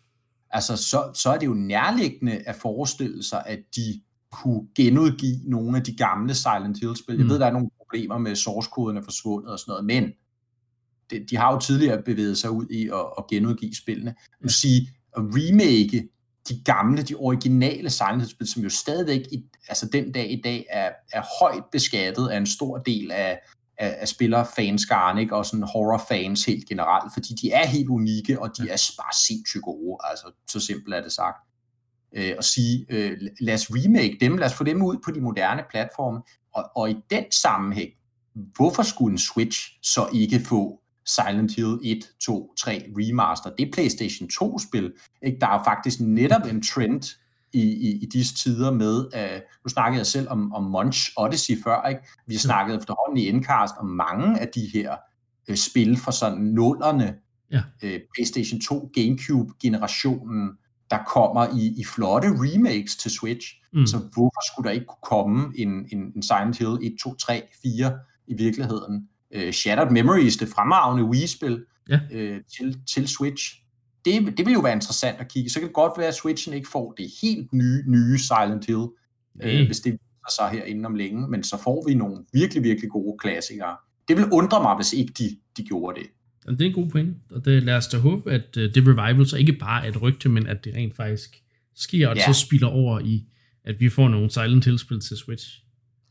[0.50, 4.00] altså, så, så er det jo nærliggende at forestille sig, at de
[4.32, 7.14] kunne genudgive nogle af de gamle Silent Hill-spil.
[7.14, 7.20] Mm.
[7.20, 10.12] Jeg ved, der er nogle problemer med source-koden er forsvundet og sådan noget, men
[11.10, 14.14] det, de har jo tidligere bevæget sig ud i at, at genudgive spillene.
[14.42, 16.08] Nu sige, at remake
[16.48, 20.66] de gamle, de originale Silent Hill-spil, som jo stadigvæk i, altså den dag i dag
[20.70, 23.40] er, er højt beskattet af en stor del af,
[23.78, 25.36] af, af spillerfanskaren, ikke?
[25.36, 29.62] og sådan horror-fans helt generelt, fordi de er helt unikke, og de er bare sindssygt
[29.62, 31.36] gode, altså så simpelt er det sagt.
[32.16, 35.20] Øh, og sige, øh, lad os remake dem, lad os få dem ud på de
[35.20, 36.22] moderne platforme,
[36.54, 37.90] og, og i den sammenhæng,
[38.56, 43.50] hvorfor skulle en Switch så ikke få Silent Hill 1, 2, 3 remaster?
[43.50, 44.92] Det er PlayStation 2-spil.
[45.26, 45.38] Ikke?
[45.40, 47.02] Der er faktisk netop en trend
[47.56, 51.62] i, i, i disse tider med, uh, nu snakkede jeg selv om, om Munch Odyssey
[51.62, 52.00] før, ikke?
[52.26, 54.96] vi har snakket efterhånden i Endcast om mange af de her
[55.50, 57.14] uh, spil fra sådan nullerne,
[57.52, 57.58] ja.
[57.58, 60.50] uh, PlayStation 2, Gamecube-generationen,
[60.90, 63.46] der kommer i, i flotte remakes til Switch.
[63.72, 63.86] Mm.
[63.86, 67.42] Så hvorfor skulle der ikke kunne komme en, en, en Silent Hill 1, 2, 3,
[67.62, 67.92] 4
[68.26, 69.08] i virkeligheden?
[69.36, 72.00] Uh, Shattered Memories, det fremragende Wii-spil ja.
[72.14, 73.65] uh, til, til Switch.
[74.06, 75.50] Det, det vil jo være interessant at kigge.
[75.50, 78.86] Så kan det godt være, at Switchen ikke får det helt nye, nye Silent Hill,
[79.34, 79.40] mm.
[79.44, 81.28] uh, hvis det viser sig her inden om længe.
[81.28, 83.76] Men så får vi nogle virkelig, virkelig gode klassikere.
[84.08, 86.06] Det vil undre mig, hvis ikke de, de gjorde det.
[86.46, 88.76] Jamen, det er en god point, og det, lad os da håbe, at uh, det
[88.76, 91.42] revival så ikke bare er et rygte, men at det rent faktisk
[91.74, 92.32] sker, og ja.
[92.32, 93.24] så spiller over i,
[93.64, 95.62] at vi får nogle Silent Hill-spil til Switch.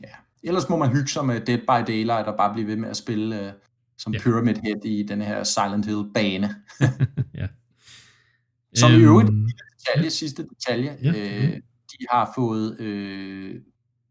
[0.03, 2.89] Ja, ellers må man hygge sig med Dead by Daylight og bare blive ved med
[2.89, 3.51] at spille uh,
[3.97, 4.19] som ja.
[4.19, 6.49] Pyramid Head i den her Silent Hill-bane.
[7.41, 7.47] ja.
[8.75, 9.49] Som i øvrigt, um,
[9.79, 11.09] detalje, sidste detalje, ja.
[11.09, 11.53] øh,
[11.91, 13.55] de har fået øh,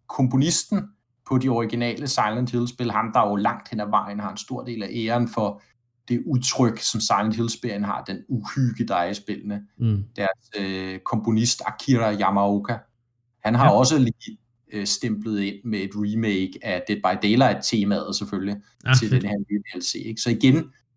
[0.09, 0.83] komponisten
[1.29, 4.65] på de originale Silent Hill-spil, ham der jo langt hen ad vejen har en stor
[4.65, 5.63] del af æren for
[6.09, 9.63] det udtryk, som Silent Hill-serien har, den uhygge, der er i spillene.
[9.79, 10.05] Mm.
[10.17, 12.77] Deres øh, komponist Akira Yamaoka,
[13.45, 13.71] han har ja.
[13.71, 14.39] også lige
[14.73, 18.57] øh, stemplet ind med et remake af Dead by Daylight-temaet selvfølgelig,
[18.87, 19.23] ja, til fedt.
[19.23, 19.95] den her nye DLC.
[19.95, 20.21] Ikke?
[20.21, 20.55] Så igen,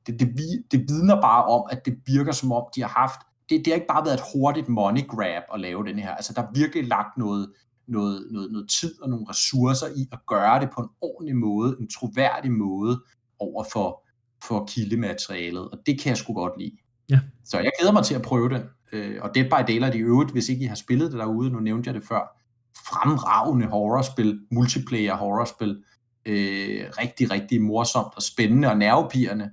[0.07, 0.35] det, det,
[0.71, 3.75] det vidner bare om, at det virker som om, de har haft, det, det har
[3.75, 6.87] ikke bare været et hurtigt money grab at lave den her, altså der er virkelig
[6.87, 7.53] lagt noget,
[7.87, 11.77] noget, noget, noget tid og nogle ressourcer i at gøre det på en ordentlig måde,
[11.79, 13.03] en troværdig måde
[13.39, 14.03] over for
[14.43, 16.77] for kildematerialet, og det kan jeg sgu godt lide.
[17.09, 17.19] Ja.
[17.45, 18.61] Så jeg glæder mig til at prøve den.
[18.91, 21.59] Øh, og Dead by Daylight i øvrigt, hvis ikke I har spillet det derude, nu
[21.59, 22.43] nævnte jeg det før,
[22.89, 25.83] fremragende horrorspil, multiplayer horrorspil,
[26.25, 29.49] øh, rigtig, rigtig morsomt og spændende og nervepirrende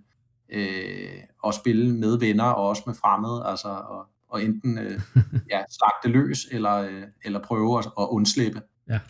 [0.55, 5.00] øh, at spille med venner og også med fremmede, altså og, og enten øh,
[5.52, 8.62] ja, slagte løs, eller, øh, eller prøve at, at undslippe.
[8.88, 9.00] Ja.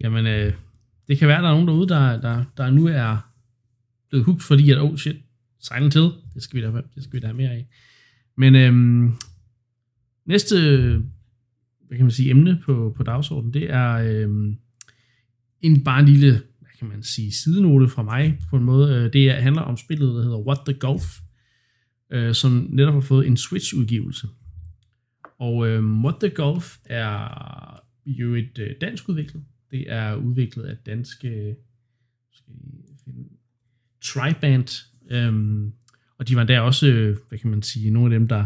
[0.00, 0.54] Jamen, øh,
[1.08, 3.32] det kan være, at der er nogen derude, der, der, der nu er
[4.08, 5.16] blevet hugt, fordi at, oh shit,
[5.60, 7.66] Silent Hill, det skal vi da, det skal vi da have mere af.
[8.36, 9.12] Men øhm,
[10.24, 10.56] næste
[11.90, 14.56] hvad kan man sige, emne på, på dagsordenen, det er øhm,
[15.60, 16.42] en bare en lille,
[16.80, 18.94] kan man sige, sidenote fra mig på en måde.
[18.94, 21.18] Øh, det handler om spillet, der hedder What the Golf,
[22.10, 24.28] øh, som netop har fået en Switch-udgivelse.
[25.38, 29.42] Og øh, What the Golf er jo et øh, dansk udviklet.
[29.70, 31.56] Det er udviklet af danske
[32.32, 32.54] skal
[33.04, 33.28] finde,
[34.02, 34.68] Triband,
[35.10, 35.72] øhm,
[36.18, 38.44] og de var der også, øh, hvad kan man sige, nogle af dem, der,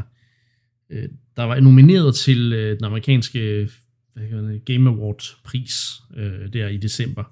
[0.91, 3.69] øh, der var nomineret til øh, den amerikanske
[4.15, 7.25] hvad kan man, Game Awards pris øh, der i december.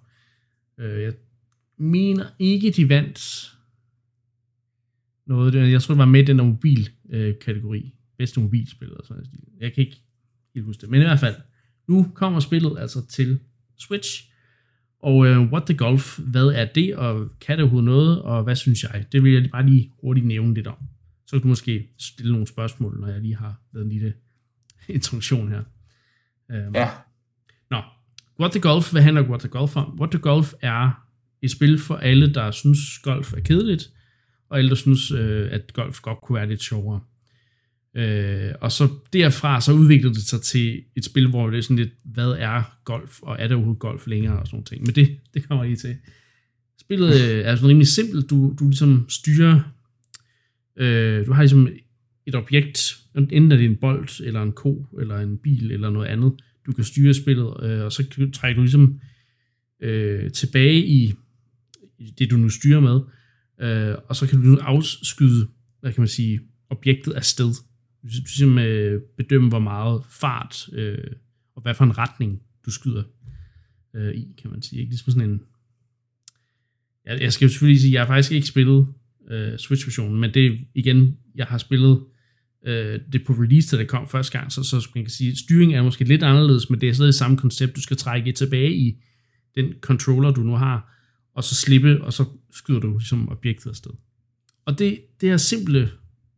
[0.82, 1.12] Øh, jeg
[1.76, 3.52] mener ikke, de vandt
[5.26, 5.54] noget.
[5.54, 7.94] Jeg tror, det var med i den mobil øh, kategori.
[8.18, 9.60] Bedste mobilspil eller sådan noget.
[9.60, 10.02] Jeg kan ikke
[10.54, 10.90] helt huske det.
[10.90, 11.34] Men i hvert fald,
[11.88, 13.38] nu kommer spillet altså til
[13.78, 14.28] Switch.
[14.98, 18.56] Og uh, What the Golf, hvad er det, og kan det overhovedet noget, og hvad
[18.56, 19.06] synes jeg?
[19.12, 20.76] Det vil jeg bare lige hurtigt nævne lidt om.
[21.26, 24.14] Så kan du måske stille nogle spørgsmål, når jeg lige har lavet en lille
[24.88, 25.62] introduktion her.
[26.48, 26.90] Um, ja.
[27.70, 27.82] Nå,
[28.40, 29.98] What the Golf, hvad handler What the Golf om?
[29.98, 31.06] What the Golf er
[31.42, 33.90] et spil for alle, der synes, golf er kedeligt,
[34.48, 37.00] og alle, der synes, øh, at golf godt kunne være lidt sjovere.
[37.96, 41.76] Øh, og så derfra så udviklede det sig til et spil, hvor det er sådan
[41.76, 44.82] lidt, hvad er golf, og er det overhovedet golf længere, og sådan noget ting.
[44.86, 45.96] Men det, det kommer lige til.
[46.80, 48.30] Spillet øh, er sådan rimelig simpelt.
[48.30, 49.60] Du, du ligesom styrer,
[50.76, 51.68] øh, du har ligesom
[52.26, 56.06] et objekt, enten er det en bold, eller en ko, eller en bil, eller noget
[56.06, 56.32] andet.
[56.66, 59.00] Du kan styre spillet, øh, og så trækker du ligesom
[59.80, 61.12] øh, tilbage i,
[61.98, 63.00] i det, du nu styrer med,
[63.60, 65.48] øh, og så kan du nu afskyde,
[65.80, 66.40] hvad kan man sige,
[66.70, 67.54] objektet afsted.
[68.02, 70.98] Du kan ligesom, øh, bedømme, hvor meget fart øh,
[71.54, 73.02] og hvad for en retning du skyder
[73.94, 74.80] øh, i, kan man sige.
[74.80, 74.90] Ikke?
[74.90, 75.40] Ligesom sådan en...
[77.06, 78.86] Jeg, jeg skal jo selvfølgelig sige, at jeg har faktisk ikke spillet
[79.30, 82.04] øh, Switch-versionen, men det igen, jeg har spillet
[82.66, 85.38] øh, det på release, da det kom første gang, så, så man kan sige, at
[85.38, 87.76] styringen er måske lidt anderledes, men det er stadig samme koncept.
[87.76, 89.02] Du skal trække tilbage i
[89.54, 90.92] den controller, du nu har,
[91.34, 93.90] og så slippe, og så skyder du ligesom objektet afsted.
[94.64, 95.90] Og det, det her simple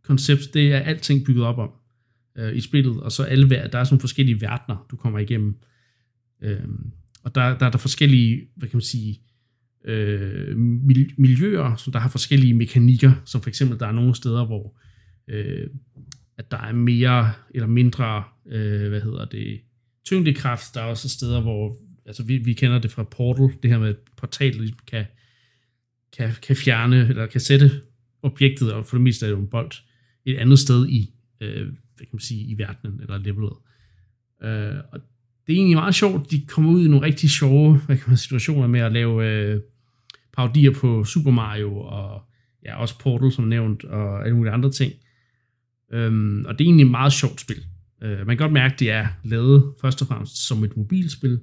[0.03, 1.71] koncept, det er alting bygget op om
[2.39, 5.57] øh, i spillet, og så alle, der er sådan nogle forskellige verdener, du kommer igennem.
[6.43, 6.61] Øh,
[7.23, 9.21] og der, der er der forskellige, hvad kan man sige,
[9.85, 10.59] øh,
[11.19, 14.94] miljøer, som der har forskellige mekanikker, som for eksempel, der er nogle steder, hvor øh,
[15.29, 15.67] øh,
[16.39, 19.61] at der er mere eller mindre, øh, hvad hedder det,
[20.05, 20.75] tyngdekraft.
[20.75, 23.95] Der er også steder, hvor, altså vi, vi kender det fra Portal, det her med,
[24.23, 25.05] at ligesom kan,
[26.17, 27.71] kan, kan fjerne, eller kan sætte
[28.23, 29.73] objektet, og for det meste er det jo en bold,
[30.25, 33.57] et andet sted i, øh, hvad kan man sige, i verdenen, eller levelet.
[34.43, 35.01] Øh, og
[35.47, 38.17] det er egentlig meget sjovt, de kommer ud i nogle rigtig sjove hvad kan man,
[38.17, 39.61] situationer med at lave øh,
[40.33, 42.23] parodier på Super Mario, og
[42.65, 44.93] ja, også Portal, som nævnt, og alle mulige andre ting.
[45.95, 47.67] Øhm, og det er egentlig et meget sjovt spil.
[48.03, 51.41] Øh, man kan godt mærke, at det er lavet først og fremmest som et mobilspil,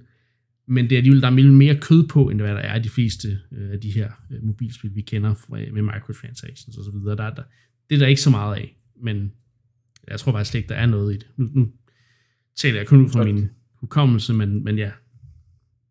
[0.68, 2.90] men det er alligevel, der er mere kød på, end hvad der er i de
[2.90, 6.96] fleste øh, af de her øh, mobilspil, vi kender med microtransactions osv.
[7.06, 7.44] Der, der,
[7.90, 9.32] det er der ikke så meget af, men
[10.08, 11.28] jeg tror faktisk ikke, der er noget i det.
[11.38, 11.68] Nu, nu
[12.56, 14.92] taler jeg kun ud fra min hukommelse, men, men ja.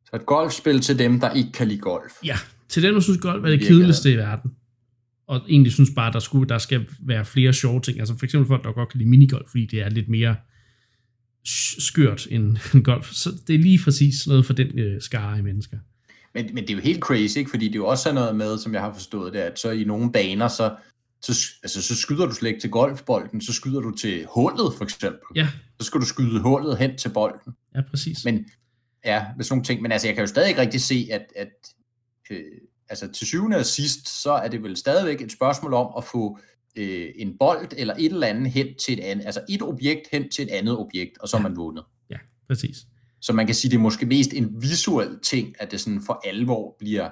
[0.04, 2.12] Så et golfspil til dem, der ikke kan lide golf.
[2.24, 2.36] Ja,
[2.68, 4.50] til dem, der synes golf er det kedeligste i verden.
[5.30, 7.98] Og egentlig synes bare, der, skulle, der skal være flere sjove ting.
[7.98, 10.36] Altså for eksempel folk, der godt kan lide minigolf, fordi det er lidt mere
[11.78, 13.12] skørt end golf.
[13.12, 15.76] Så det er lige præcis noget for den øh, skare af mennesker.
[16.34, 17.50] Men, men det er jo helt crazy, ikke?
[17.50, 19.84] fordi det er jo også noget med, som jeg har forstået det, at så i
[19.84, 20.76] nogle baner, så
[21.22, 24.84] så, altså, så skyder du slet ikke til golfbolden, så skyder du til hullet for
[24.84, 25.20] eksempel.
[25.36, 25.48] Ja.
[25.80, 27.54] Så skal du skyde hullet hen til bolden.
[27.74, 28.24] Ja, præcis.
[28.24, 28.46] Men
[29.04, 29.82] ja, med sådan nogle ting.
[29.82, 31.52] Men altså, jeg kan jo stadig ikke rigtig se, at, at
[32.30, 32.38] øh,
[32.90, 36.38] altså, til syvende og sidst, så er det vel stadigvæk et spørgsmål om at få
[36.76, 40.30] øh, en bold eller et eller andet hen til et andet, altså et objekt hen
[40.30, 41.42] til et andet objekt, og så ja.
[41.42, 41.84] man vundet.
[42.10, 42.16] Ja,
[42.48, 42.76] præcis.
[43.20, 46.20] Så man kan sige, det er måske mest en visuel ting, at det sådan for
[46.24, 47.10] alvor bliver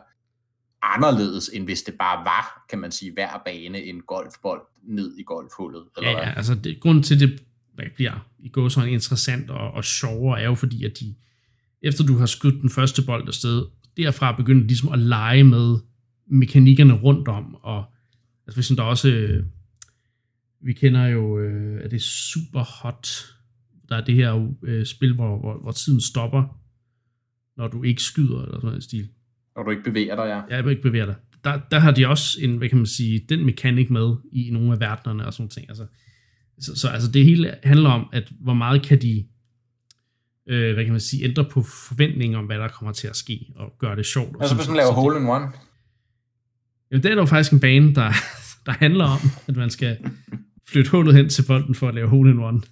[0.82, 5.22] anderledes, end hvis det bare var, kan man sige, hver bane en golfbold ned i
[5.22, 5.84] golfhullet.
[5.96, 7.42] Eller ja, ja, altså det, grunden til, det
[7.94, 11.14] bliver i går sådan interessant og, og sjovere, er jo fordi, at de,
[11.82, 13.66] efter du har skudt den første bold afsted,
[13.98, 15.76] derfra begynder de ligesom at lege med
[16.26, 17.84] mekanikkerne rundt om, og
[18.46, 19.44] altså hvis der også, øh,
[20.60, 23.08] vi kender jo, øh, at det er super hot,
[23.88, 26.60] der er det her øh, spil, hvor, hvor, hvor tiden stopper,
[27.56, 29.08] når du ikke skyder, eller sådan en stil.
[29.56, 30.56] Når du ikke bevæger dig, ja.
[30.56, 31.14] Ja, du ikke bevæger dig.
[31.44, 34.72] Der, der har de også en, hvad kan man sige, den mekanik med i nogle
[34.72, 35.68] af verdenerne og sådan ting.
[35.68, 35.86] Altså,
[36.58, 39.26] Så, så altså det hele handler om, at hvor meget kan de,
[40.48, 43.52] øh, hvad kan man sige, ændre på forventninger om, hvad der kommer til at ske,
[43.56, 44.36] og gøre det sjovt.
[44.40, 45.46] Altså hvis man laver hole in one?
[46.92, 48.12] Jo, det er jo faktisk en bane, der,
[48.66, 49.98] der handler om, at man skal
[50.68, 52.60] flytte hullet hen til bolden for at lave hole in one.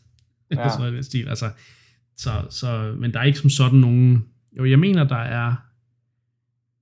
[0.51, 0.69] Ja.
[0.69, 1.29] sådan noget stil.
[1.29, 1.51] Altså,
[2.17, 4.25] så, så, men der er ikke som sådan nogen...
[4.59, 5.55] Jo, jeg mener, der er...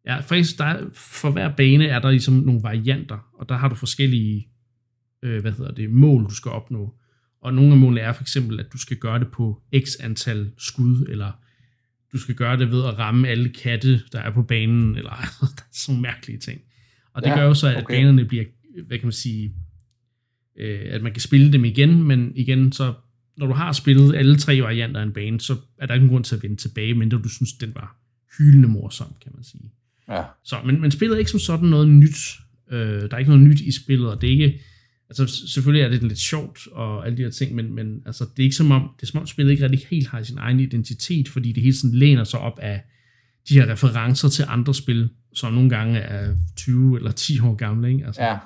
[0.06, 3.68] Ja, faktisk, der er, for hver bane er der ligesom nogle varianter, og der har
[3.68, 4.48] du forskellige
[5.22, 6.94] øh, hvad hedder det, mål, du skal opnå.
[7.44, 10.50] Og nogle af målene er for eksempel, at du skal gøre det på x antal
[10.58, 11.32] skud, eller
[12.12, 15.44] du skal gøre det ved at ramme alle katte, der er på banen, eller
[15.82, 16.60] sådan mærkelige ting.
[17.12, 17.94] Og det ja, gør jo så, at okay.
[17.94, 18.44] banerne bliver,
[18.86, 19.54] hvad kan man sige,
[20.58, 22.94] øh, at man kan spille dem igen, men igen, så
[23.36, 26.14] når du har spillet alle tre varianter af en bane, så er der ikke nogen
[26.14, 27.96] grund til at vende tilbage, mindre du synes, den var
[28.38, 29.72] hyldende morsom, kan man sige.
[30.08, 30.22] Ja.
[30.44, 32.16] Så, men, men spillet er ikke som sådan noget nyt.
[32.70, 34.60] Øh, der er ikke noget nyt i spillet, og det er ikke,
[35.10, 38.38] altså selvfølgelig er det lidt sjovt og alle de her ting, men, men altså, det
[38.38, 40.60] er ikke som om, det er som om spillet ikke rigtig helt har sin egen
[40.60, 42.82] identitet, fordi det hele tiden læner sig op af
[43.48, 47.92] de her referencer til andre spil, som nogle gange er 20 eller 10 år gamle,
[47.92, 48.06] ikke?
[48.06, 48.38] Altså, ja.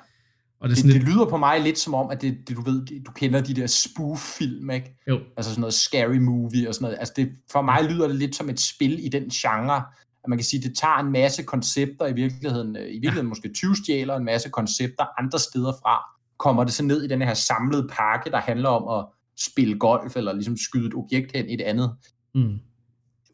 [0.60, 3.02] Og det, det, det lyder på mig lidt som om, at det, det, du ved,
[3.04, 4.96] du kender de der spoof-film, ikke?
[5.08, 5.20] Jo.
[5.36, 6.96] Altså sådan noget scary movie og sådan noget.
[6.98, 9.82] Altså det, for mig lyder det lidt som et spil i den genre,
[10.24, 13.26] at man kan sige, at det tager en masse koncepter i virkeligheden, øh, i virkeligheden
[13.26, 13.28] ja.
[13.28, 17.22] måske 20 stjæler en masse koncepter andre steder fra, kommer det så ned i den
[17.22, 19.06] her samlede pakke, der handler om at
[19.38, 21.96] spille golf, eller ligesom skyde et objekt hen i et andet
[22.34, 22.58] mm.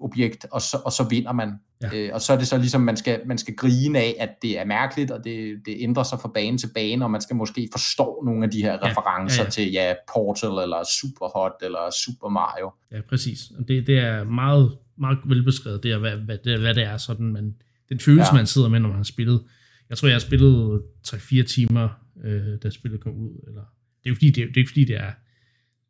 [0.01, 1.53] objekt, og så, og så vinder man.
[1.83, 1.89] Ja.
[1.95, 4.59] Øh, og så er det så ligesom, man skal, man skal grine af, at det
[4.59, 7.69] er mærkeligt, og det, det ændrer sig fra bane til bane, og man skal måske
[7.73, 8.89] forstå nogle af de her ja.
[8.91, 9.51] referencer ja, ja.
[9.51, 12.73] til ja, Portal, eller Superhot, eller Super Mario.
[12.93, 13.39] Ja, præcis.
[13.69, 17.33] Det, det er meget, meget velbeskrevet, det er, hvad, hvad, det, hvad det er sådan,
[17.33, 17.55] men
[17.89, 18.37] den følelse, ja.
[18.37, 19.43] man sidder med, når man har spillet.
[19.91, 21.89] Jeg tror, jeg har spillet 3-4 timer,
[22.25, 23.45] øh, da spillet kom ud.
[23.47, 23.61] Eller,
[24.03, 25.11] det er jo fordi, det er, det er fordi, det er,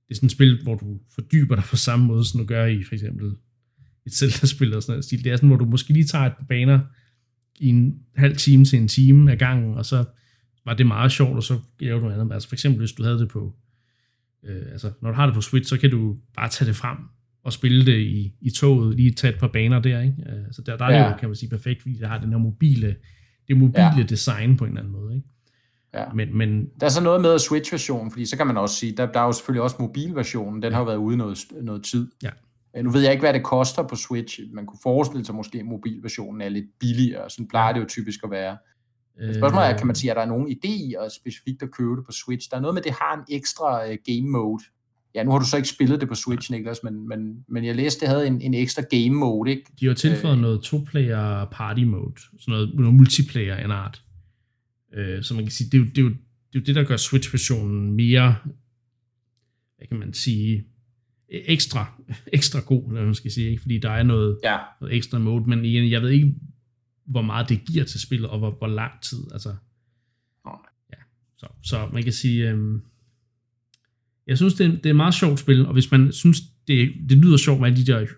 [0.08, 2.66] det er sådan et spil, hvor du fordyber dig på samme måde, som du gør
[2.66, 3.32] i for eksempel
[4.06, 5.24] et Zelda-spil og sådan noget stil.
[5.24, 6.80] Det er sådan, hvor du måske lige tager et par baner
[7.60, 10.04] i en halv time til en time af gangen, og så
[10.64, 12.34] var det meget sjovt, og så laver du noget andet.
[12.34, 13.56] Altså for eksempel, hvis du havde det på,
[14.44, 16.98] øh, altså når du har det på Switch, så kan du bare tage det frem
[17.42, 20.16] og spille det i, i toget, lige tage et par baner der, ikke?
[20.28, 21.04] Øh, så der, der er ja.
[21.04, 22.96] det jo, kan man sige, perfekt, fordi det har den her mobile,
[23.48, 24.02] det mobile ja.
[24.02, 25.28] design på en eller anden måde, ikke?
[25.94, 26.04] Ja.
[26.14, 29.12] Men, men, der er så noget med Switch-versionen, fordi så kan man også sige, der,
[29.12, 30.74] der er jo selvfølgelig også mobilversionen, den ja.
[30.74, 32.10] har jo været ude noget, noget tid.
[32.22, 32.30] Ja.
[32.82, 34.40] Nu ved jeg ikke, hvad det koster på Switch.
[34.52, 37.30] Man kunne forestille sig måske, at mobilversionen er lidt billigere.
[37.30, 38.56] Sådan plejer det jo typisk at være.
[39.20, 41.70] Øh, Spørgsmålet er, kan man sige, at der er nogen idé i at specifikt at
[41.70, 42.50] købe det på Switch?
[42.50, 44.64] Der er noget med, at det har en ekstra uh, game mode.
[45.14, 47.74] Ja, nu har du så ikke spillet det på Switch, Niklas, men, men, men jeg
[47.74, 49.62] læste, det havde en, en ekstra game mode, ikke?
[49.80, 54.03] De har tilføjet øh, noget to-player party mode, sådan noget, noget multiplayer en art.
[54.94, 56.18] Øh, så man kan sige, det er, jo, det, er jo, det
[56.54, 58.36] er jo det, der gør Switch-versionen mere,
[59.76, 60.66] hvad kan man sige,
[61.28, 63.62] ekstra, ekstra god, eller man skal sige, ikke?
[63.62, 64.58] fordi der er noget, ja.
[64.80, 66.34] noget ekstra mode, men igen, jeg ved ikke,
[67.04, 69.54] hvor meget det giver til spillet, og hvor, hvor lang tid, altså,
[70.92, 70.98] ja,
[71.36, 72.82] så, så man kan sige, øhm,
[74.26, 76.94] jeg synes, det er, det er et meget sjovt spil, og hvis man synes, det,
[77.08, 78.08] det lyder sjovt med alle de der øh,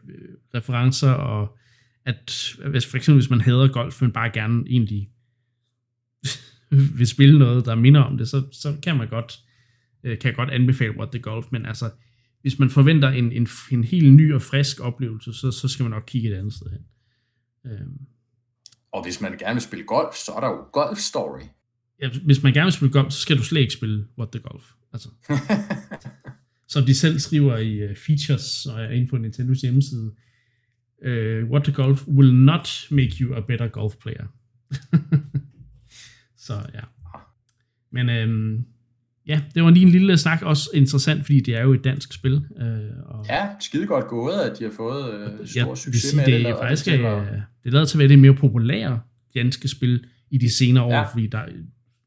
[0.54, 1.56] referencer, og
[2.04, 5.10] at hvis, for eksempel hvis man hader golf, men bare gerne egentlig
[6.98, 9.38] vil spille noget, der minder om det, så, så kan man godt,
[10.04, 11.90] øh, kan jeg godt anbefale What the Golf, men altså,
[12.40, 15.90] hvis man forventer en, en, en helt ny og frisk oplevelse, så, så skal man
[15.90, 16.80] nok kigge et andet sted hen.
[17.72, 17.98] Øhm.
[18.92, 21.42] Og hvis man gerne vil spille golf, så er der jo Golf Story.
[22.02, 24.40] Ja, hvis man gerne vil spille golf, så skal du slet ikke spille What the
[24.40, 24.64] Golf.
[24.92, 25.08] Altså.
[26.68, 30.14] Som de selv skriver i uh, features, og er inde på Nintendos hjemmeside,
[31.06, 34.26] uh, What the Golf will not make you a better golf player.
[36.46, 36.80] så ja.
[37.92, 38.64] Men øhm,
[39.26, 42.12] ja, det var lige en lille snak, også interessant, fordi det er jo et dansk
[42.12, 42.44] spil.
[42.60, 42.66] Øh,
[43.06, 46.26] og ja, skide godt gået, at de har fået øh, stor ja, succes sige, med
[46.26, 46.40] det.
[46.40, 47.20] Det er faktisk det, er,
[47.64, 49.00] det er lavet til at være det mere populære
[49.34, 51.02] danske spil i de senere år, ja.
[51.02, 51.44] fordi der,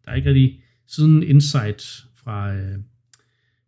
[0.06, 1.82] der er ikke rigtig, siden Insight
[2.24, 2.78] fra, øh,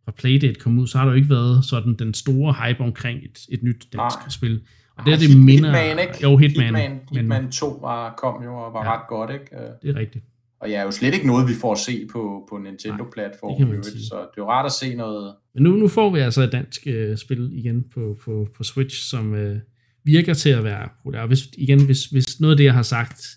[0.06, 3.24] fra Playdate kom ud, så har der jo ikke været sådan den store hype omkring
[3.24, 4.30] et, et nyt dansk Nej.
[4.30, 4.62] spil.
[4.98, 5.70] Og det er det minder...
[5.70, 6.14] Hitman, ikke?
[6.24, 6.66] Jo, Hitman.
[6.66, 9.46] Hitman, Hitman men, 2 var, kom jo og var ja, ret godt, ikke?
[9.82, 10.26] Det er rigtigt.
[10.62, 13.84] Og ja, er jo slet ikke noget, vi får at se på, på Nintendo-platformen.
[13.84, 15.36] Så det er jo rart at se noget...
[15.54, 19.10] Men nu, nu får vi altså et dansk uh, spil igen på, på, på Switch,
[19.10, 19.58] som uh,
[20.04, 21.28] virker til at være populært.
[21.28, 23.28] Hvis, igen, hvis, hvis noget af det, jeg har sagt,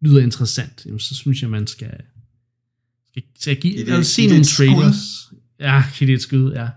[0.00, 2.00] lyder interessant, jamen, så synes jeg, man skal,
[3.08, 4.96] skal, skal give, det, altså, se nogle trailers.
[4.96, 5.38] Skud.
[5.60, 6.68] Ja, give det et skud, ja.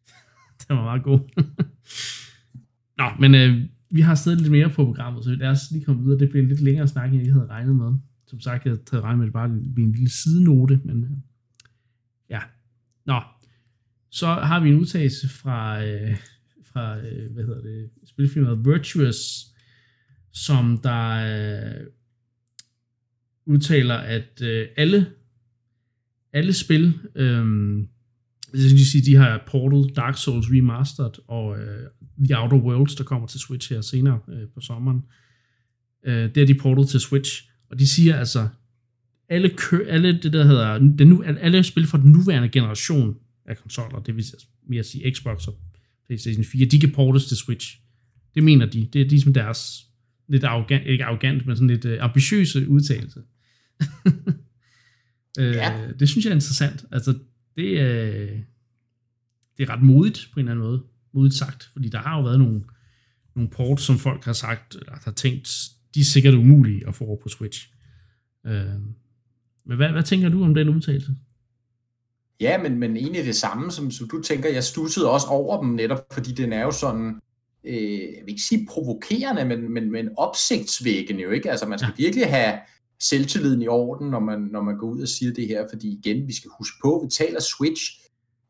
[0.58, 1.18] det var meget god.
[2.98, 3.58] Nå, men uh,
[3.90, 6.18] vi har stadig lidt mere på programmet, så lad os lige komme videre.
[6.18, 7.92] Det bliver en lidt længere snak, end jeg havde regnet med
[8.28, 11.10] som sagt, jeg havde regnet med, at det bare blive en lille sidenote, men øh,
[12.30, 12.40] ja.
[13.06, 13.20] Nå,
[14.10, 16.16] så har vi en udtalelse fra, øh,
[16.64, 19.46] fra øh, hvad hedder det, spilfirmaet Virtuous,
[20.32, 21.86] som der øh,
[23.46, 25.06] udtaler, at øh, alle,
[26.32, 27.46] alle spil, øh,
[28.52, 31.86] det vil sige, de har portet Dark Souls Remastered og øh,
[32.24, 35.02] The Outer Worlds, der kommer til Switch her senere øh, på sommeren.
[36.04, 38.48] Øh, det er de portet til Switch, og de siger altså,
[39.28, 43.16] alle, kø, alle det der hedder, den nu, alle spil fra den nuværende generation
[43.46, 44.24] af konsoller, det vil
[44.68, 45.58] mere sige Xbox og
[46.06, 47.80] PlayStation 4, de kan portes til Switch.
[48.34, 48.88] Det mener de.
[48.92, 49.86] Det er ligesom deres
[50.28, 53.20] lidt arrogant, ikke arrogant, men sådan lidt uh, ambitiøse udtalelse.
[55.40, 55.90] øh, ja.
[55.98, 56.84] Det synes jeg er interessant.
[56.92, 57.18] Altså,
[57.56, 58.38] det, uh,
[59.56, 60.82] det er ret modigt på en eller anden måde.
[61.14, 62.60] Modigt sagt, fordi der har jo været nogle,
[63.36, 65.48] nogle ports, som folk har sagt, eller har tænkt,
[65.94, 67.68] de er sikkert umulige at få over på Switch.
[68.44, 68.52] Uh,
[69.64, 71.14] men hvad, hvad tænker du om den udtalelse?
[72.40, 74.48] Ja, men, men egentlig det samme, som, som du tænker.
[74.48, 77.20] Jeg stussede også over dem netop, fordi den er jo sådan,
[77.64, 81.50] øh, jeg vil ikke sige provokerende, men, men, men opsigtsvækkende jo ikke.
[81.50, 82.02] Altså man skal ja.
[82.04, 82.58] virkelig have
[83.00, 86.26] selvtilliden i orden, når man, når man går ud og siger det her, fordi igen,
[86.26, 87.82] vi skal huske på, vi taler Switch,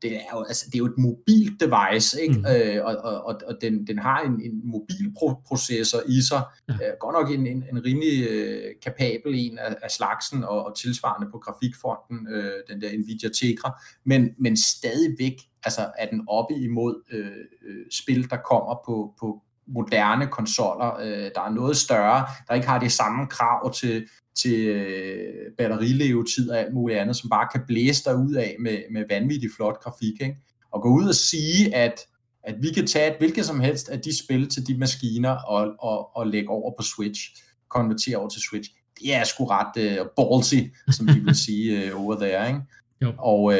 [0.02, 2.34] det er jo, altså, det er jo et mobilt device, ikke?
[2.34, 2.44] Mm.
[2.46, 5.14] Øh, og, og, og den, den har en, en mobil
[5.48, 6.74] processor i sig, ja.
[6.74, 10.76] øh, godt nok en, en, en rimelig øh, kapabel en af, af slagsen, og, og
[10.76, 16.54] tilsvarende på grafikfronten, øh, den der Nvidia Tegra, men, men stadigvæk altså, er den oppe
[16.54, 17.26] imod øh,
[17.66, 22.68] øh, spil, der kommer på, på moderne konsoller, øh, der er noget større, der ikke
[22.68, 24.08] har det samme krav til
[24.42, 28.78] til øh, batterilevetid og alt muligt andet, som bare kan blæse dig ud af med,
[28.90, 30.20] med vanvittig flot grafik.
[30.20, 30.36] Ikke?
[30.72, 32.00] Og gå ud og sige, at,
[32.42, 35.74] at vi kan tage et hvilket som helst af de spil til de maskiner og,
[35.78, 37.20] og, og lægge over på Switch,
[37.68, 38.70] konvertere over til Switch.
[39.00, 40.54] Det er sgu ret uh, ballsy,
[40.90, 42.48] som de vil sige uh, over there.
[42.48, 42.60] Ikke?
[43.02, 43.12] Jo.
[43.18, 43.54] Og, uh,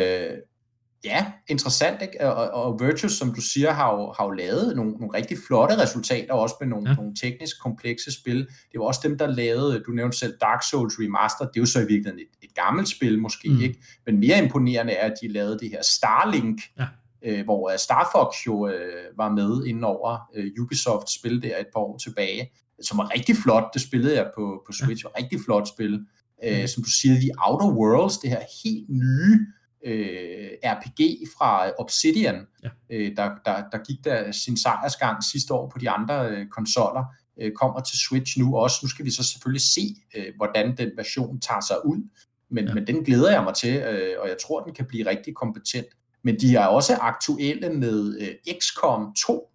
[1.05, 2.32] ja, interessant, ikke?
[2.32, 5.82] Og, og Virtus, som du siger, har jo, har jo lavet nogle, nogle rigtig flotte
[5.82, 6.96] resultater, også med nogle, ja.
[6.96, 8.38] nogle teknisk komplekse spil.
[8.72, 11.66] Det var også dem, der lavede, du nævnte selv Dark Souls Remastered, det er jo
[11.66, 13.61] så i virkeligheden et, et gammelt spil måske, mm.
[13.61, 13.78] ikke?
[14.07, 16.86] Men mere imponerende er, at de lavede det her Starlink, ja.
[17.24, 21.59] øh, hvor uh, Star Fox jo øh, var med inden over øh, Ubisoft spil der
[21.61, 22.51] et par år tilbage,
[22.82, 23.64] som var rigtig flot.
[23.74, 25.09] Det spillede jeg på, på Switch, ja.
[25.09, 26.07] var rigtig flot spil.
[26.44, 26.66] Øh, mm.
[26.66, 29.46] Som du siger, The Outer Worlds, det her helt nye
[29.84, 32.68] øh, RPG fra Obsidian, ja.
[32.90, 37.04] øh, der, der, der gik der sin sejrsgang sidste år på de andre øh, konsoller,
[37.40, 38.76] øh, kommer til Switch nu også.
[38.82, 42.10] Nu skal vi så selvfølgelig se, øh, hvordan den version tager sig ud,
[42.50, 42.74] men, ja.
[42.74, 45.86] men den glæder jeg mig til, øh, og jeg tror, den kan blive rigtig kompetent.
[46.24, 49.50] Men de er også aktuelle med øh, XCOM 2,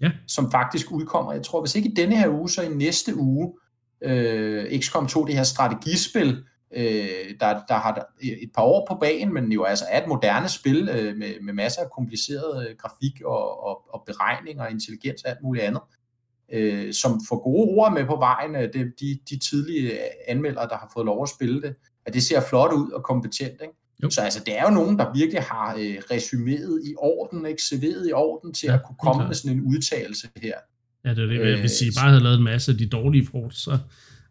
[0.00, 0.10] ja.
[0.26, 3.52] som faktisk udkommer, jeg tror, hvis ikke i denne her uge, så i næste uge,
[4.02, 6.44] øh, XCOM 2, det her strategispil,
[6.76, 10.48] øh, der, der har et par år på banen, men jo altså er et moderne
[10.48, 15.22] spil øh, med, med masser af kompliceret øh, grafik og, og, og beregning og intelligens
[15.22, 15.80] og alt muligt andet,
[16.52, 19.92] øh, som får gode ord med på vejen, øh, det, de, de tidlige
[20.28, 21.74] anmeldere, der har fået lov at spille det,
[22.06, 23.74] at det ser flot ud og kompetent, ikke?
[24.02, 24.10] Jo.
[24.10, 27.62] Så altså, det er jo nogen, der virkelig har øh, resuméet i orden, ikke?
[27.62, 30.54] serveret i orden til ja, at kunne komme med sådan en udtalelse her.
[31.04, 31.40] Ja, det er det.
[31.40, 33.78] Øh, Hvis I bare havde lavet en masse af de dårlige ports, så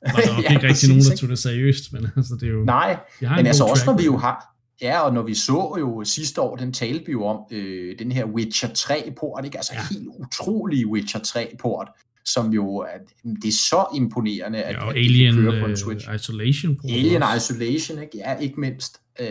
[0.02, 2.64] var der ja, ikke rigtig nogen, der tog det seriøst, men altså, det er jo...
[2.64, 4.54] Nej, men altså også når vi jo har...
[4.82, 8.12] Ja, og når vi så jo sidste år, den talte vi jo om, øh, den
[8.12, 9.58] her Witcher 3-port, ikke?
[9.58, 9.82] altså ja.
[9.92, 11.88] helt utrolig Witcher 3-port,
[12.26, 12.98] som jo er,
[13.42, 16.10] det er så imponerende, at, ja, og at Alien kører på en Switch.
[16.10, 17.54] Uh, Isolation port Alien også.
[17.54, 18.18] Isolation, ikke?
[18.18, 18.98] ja, ikke mindst.
[19.20, 19.28] Øh,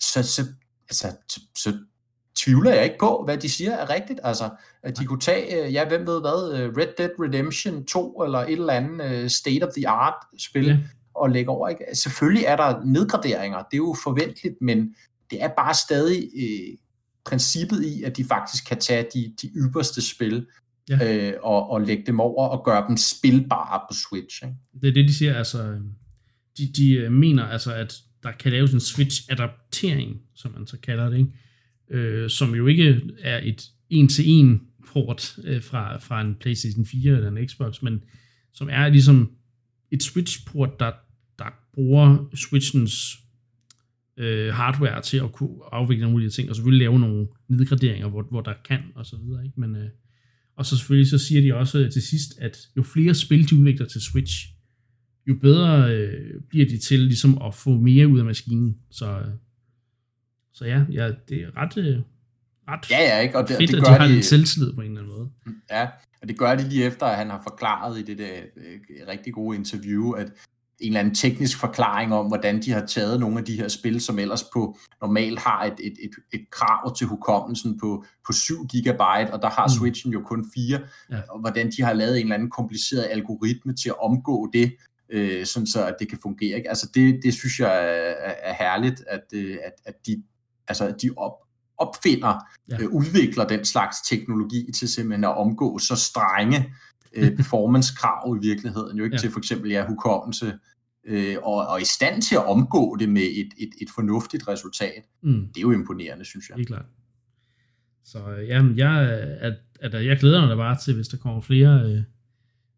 [0.00, 0.46] så, så,
[0.88, 1.72] altså, så, så
[2.36, 4.20] tvivler jeg ikke på, hvad de siger er rigtigt.
[4.22, 4.50] Altså,
[4.82, 8.38] at de kunne tage, øh, ja, hvem ved hvad, øh, Red Dead Redemption 2 eller
[8.38, 10.78] et eller andet øh, state of the art spil ja.
[11.14, 11.68] og lægge over.
[11.68, 11.84] Ikke?
[11.94, 14.94] Selvfølgelig er der nedgraderinger, det er jo forventeligt, men
[15.30, 16.76] det er bare stadig øh,
[17.24, 20.46] princippet i, at de faktisk kan tage de, de ypperste spil
[20.88, 21.28] ja.
[21.28, 24.44] øh, og, og lægge dem over og gøre dem spilbare på Switch.
[24.44, 24.56] Ikke?
[24.80, 25.78] Det er det, de siger, altså,
[26.58, 31.18] de, de mener altså, at der kan laves en Switch-adaptering, som man så kalder det,
[31.18, 31.30] ikke?
[31.92, 34.60] Øh, som jo ikke er et en-til-en
[34.92, 38.04] port øh, fra, fra en PlayStation 4 eller en Xbox, men
[38.52, 39.32] som er ligesom
[39.90, 40.92] et Switch-port, der,
[41.38, 43.18] der bruger Switchens
[44.16, 48.22] øh, hardware til at kunne afvikle nogle mulige ting, og selvfølgelig lave nogle nedgraderinger, hvor,
[48.30, 49.44] hvor der kan, og så videre.
[49.44, 49.60] Ikke?
[49.60, 49.88] Men, øh,
[50.56, 53.56] og så selvfølgelig så siger de også øh, til sidst, at jo flere spil de
[53.56, 54.48] udvikler til Switch,
[55.28, 58.76] jo bedre øh, bliver de til ligesom at få mere ud af maskinen.
[58.90, 59.26] Så, øh,
[60.54, 61.98] så ja, ja det er ret, øh,
[62.68, 63.38] ret ja, ja, ikke?
[63.38, 65.16] Og det, fedt, det gør at de har de, lidt selvtillid på en eller anden
[65.16, 65.30] måde.
[65.70, 65.88] Ja,
[66.22, 69.32] og det gør de lige efter, at han har forklaret i det der øh, rigtig
[69.32, 70.32] gode interview, at
[70.80, 74.00] en eller anden teknisk forklaring om, hvordan de har taget nogle af de her spil,
[74.00, 78.66] som ellers på normalt har et, et, et, et krav til hukommelsen på, på 7
[78.66, 79.72] gigabyte, og der har mm.
[79.78, 80.80] Switchen jo kun 4,
[81.10, 81.20] ja.
[81.30, 84.72] og hvordan de har lavet en eller anden kompliceret algoritme til at omgå det,
[85.12, 86.56] øh, sådan så at det kan fungere.
[86.56, 86.68] Ikke?
[86.68, 90.22] Altså det, det synes jeg er, er herligt, at, øh, at, at de,
[90.80, 91.32] altså de op,
[91.78, 92.34] opfinder,
[92.70, 92.78] ja.
[92.80, 96.74] øh, udvikler den slags teknologi til simpelthen at omgå så strenge
[97.14, 99.20] øh, performance-krav i virkeligheden, jo ikke ja.
[99.20, 100.58] til for eksempel ja, hukommelse,
[101.06, 105.02] øh, og, og i stand til at omgå det med et, et, et fornuftigt resultat.
[105.22, 105.48] Mm.
[105.48, 106.56] Det er jo imponerende, synes jeg.
[106.56, 106.84] Helt klart.
[108.04, 109.10] Så øh, jamen, jeg,
[109.40, 112.02] at, at, jeg glæder mig da bare til, hvis der kommer flere øh,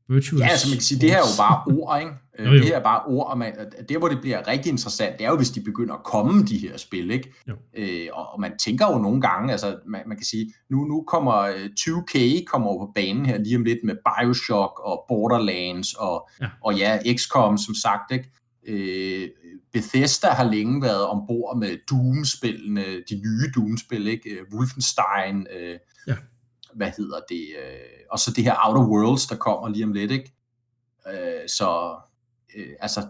[0.08, 2.12] virtual Ja, altså man kan sige, det her er jo bare ord, ikke?
[2.38, 2.58] jo, jo.
[2.58, 3.52] Det her er bare ord, og man,
[3.88, 6.58] det hvor det bliver rigtig interessant, det er jo, hvis de begynder at komme, de
[6.58, 7.34] her spil, ikke?
[7.48, 7.56] Jo.
[7.76, 11.04] Øh, og, og man tænker jo nogle gange, altså man, man kan sige, nu, nu
[11.06, 11.32] kommer
[11.80, 16.28] 2K øh, kommer over på banen her lige om lidt med Bioshock og Borderlands og
[16.40, 18.30] ja, og ja XCOM som sagt, ikke?
[18.66, 19.28] Øh,
[19.72, 24.30] Bethesda har længe været ombord med Doom-spillene, de nye Doom-spil, ikke?
[24.30, 26.16] Øh, Wolfenstein, øh, ja.
[26.76, 30.10] Hvad hedder det, øh, og så det her Outer Worlds, der kommer lige om lidt,
[30.10, 30.32] ikke?
[31.08, 31.96] Øh, så
[32.56, 33.06] øh, altså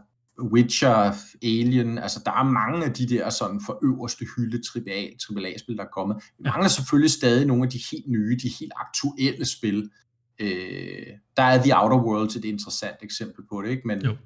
[0.53, 5.01] Witcher, Alien, altså der er mange af de der sådan for øverste hylde AAA,
[5.31, 6.17] AAA-spil, der er kommet.
[6.39, 9.91] Vi mangler selvfølgelig stadig nogle af de helt nye, de helt aktuelle spil.
[10.39, 11.07] Øh,
[11.37, 13.83] der er The Outer Worlds et interessant eksempel på det, ikke?
[13.89, 14.17] Men, jo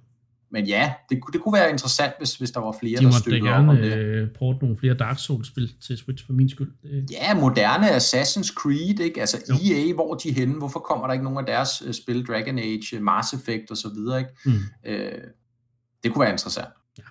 [0.50, 3.50] men ja, det, det kunne være interessant, hvis, hvis der var flere, De der støttede
[3.50, 3.96] op om det.
[3.96, 6.72] Øh, porte nogle flere Dark Souls-spil til Switch for min skyld.
[7.10, 9.20] Ja, moderne Assassin's Creed, ikke?
[9.20, 9.54] Altså jo.
[9.54, 10.54] EA, hvor de henne?
[10.54, 13.88] Hvorfor kommer der ikke nogen af deres uh, spil, Dragon Age, Mass Effect og så
[13.94, 14.30] videre, ikke?
[14.44, 14.52] Mm.
[14.86, 15.12] Øh,
[16.04, 16.68] det kunne være interessant.
[16.98, 17.02] Ja.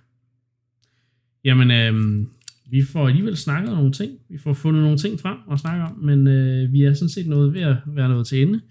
[1.44, 2.26] Jamen, øh,
[2.72, 4.12] vi får alligevel snakket om nogle ting.
[4.30, 7.28] Vi får fundet nogle ting frem at snakke om, men øh, vi er sådan set
[7.28, 8.62] noget ved at være noget til ende.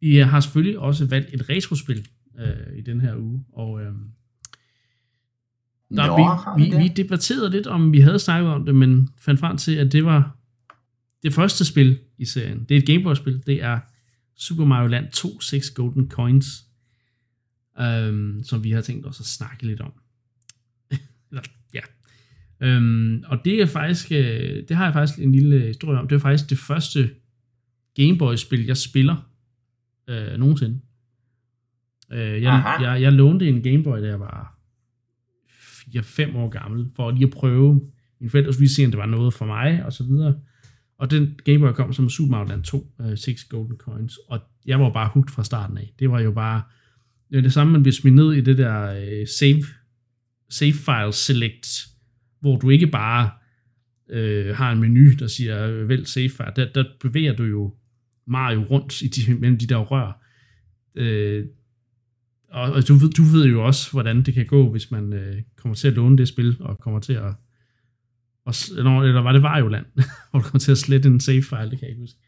[0.00, 2.06] Vi har selvfølgelig også valgt et retrospil
[2.38, 3.92] øh, i den her uge, og øh,
[5.90, 9.40] der, Nå, vi, vi, vi debatterede lidt, om vi havde snakket om det, men fandt
[9.40, 10.36] frem til, at det var
[11.22, 12.64] det første spil i serien.
[12.68, 13.42] Det er et Gameboy-spil.
[13.46, 13.78] Det er
[14.36, 16.46] Super Mario Land 2 6 Golden Coins,
[17.80, 19.92] øhm, som vi har tænkt os at snakke lidt om.
[21.74, 21.80] ja.
[22.60, 26.08] Øhm, og det er faktisk, øh, det har jeg faktisk en lille historie om.
[26.08, 27.10] Det er faktisk det første
[27.94, 29.30] Gameboy-spil, jeg spiller
[30.08, 30.80] øh, nogensinde.
[32.12, 34.58] Øh, jeg, jeg, jeg lånte en Gameboy, da jeg var
[35.48, 37.80] 4-5 år gammel, for lige at prøve.
[38.20, 40.34] Mine forældre skulle lige se, om det var noget for mig, og så videre.
[40.98, 44.80] Og den Gameboy kom som Super Mario Land 2, uh, 6 Golden Coins, og jeg
[44.80, 45.94] var bare hooked fra starten af.
[45.98, 46.62] Det var jo bare
[47.32, 49.62] det, det samme, man bliver smidt ned i det der uh, save,
[50.50, 51.86] save file select,
[52.40, 53.30] hvor du ikke bare
[54.08, 56.52] uh, har en menu, der siger, vælg save file.
[56.56, 57.74] Der, der bevæger du jo
[58.26, 60.22] Mario rundt i de, mellem de der rør.
[61.00, 61.46] Uh,
[62.52, 65.42] og, og du, ved, du ved jo også, hvordan det kan gå, hvis man øh,
[65.56, 67.34] kommer til at låne det spil, og kommer til at...
[68.44, 69.86] Og, eller var det Varioland,
[70.30, 72.18] hvor du kommer til at slette en save file, det kan jeg ikke huske.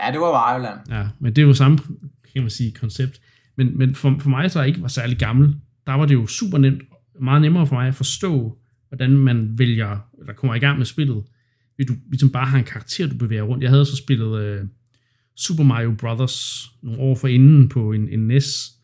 [0.00, 0.78] Ja, det var Varioland.
[0.90, 1.78] Ja, men det er jo samme,
[2.32, 3.20] kan man sige, koncept.
[3.56, 6.58] Men, men for, for mig, der ikke var særlig gammel, der var det jo super
[6.58, 6.82] nemt,
[7.20, 11.24] meget nemmere for mig at forstå, hvordan man vælger, eller kommer i gang med spillet,
[11.76, 13.62] hvis du ligesom bare har en karakter, du bevæger rundt.
[13.62, 14.64] Jeg havde så spillet øh,
[15.36, 18.75] Super Mario Brothers nogle år for inden på en, en NES,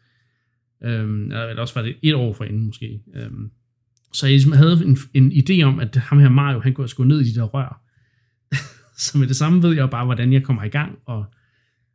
[0.85, 3.01] Øhm, eller også var det et år for inden måske.
[3.15, 3.51] Øhm,
[4.13, 7.05] så jeg ligesom havde en, en idé om, at ham her Mario, han kunne gå
[7.05, 7.83] ned i de der rør.
[8.99, 11.25] så med det samme ved jeg bare, hvordan jeg kommer i gang, og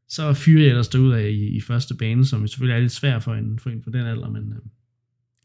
[0.10, 3.24] så fyrer jeg ellers derud af i, i første bane, som selvfølgelig er lidt svært
[3.24, 4.60] for en, for en på den alder, men øh,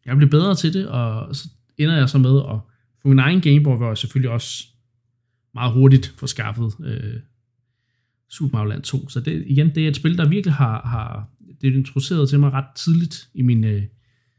[0.06, 2.58] jeg blev bedre til det, og så ender jeg så med at
[3.02, 4.64] få min egen Gameboy, hvor jeg selvfølgelig også
[5.54, 7.20] meget hurtigt får skaffet øh,
[8.32, 9.08] Super Mario Land 2.
[9.08, 11.28] Så det, igen, det er et spil, der virkelig har, har
[11.60, 13.82] det er introduceret til mig ret tidligt i min øh,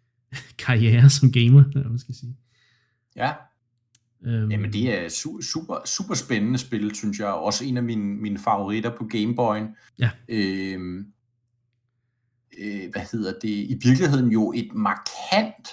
[0.66, 2.38] karriere som gamer, eller man skal sige.
[3.16, 3.34] Ja.
[4.26, 4.52] Øhm.
[4.52, 7.28] Jamen det er su- super, super spændende spil, synes jeg.
[7.28, 9.94] Også en af mine, mine favoritter på Gameboy'en.
[10.00, 10.10] Ja.
[10.28, 11.06] Øhm,
[12.60, 13.50] øh, hvad hedder det?
[13.50, 15.68] I virkeligheden jo et markant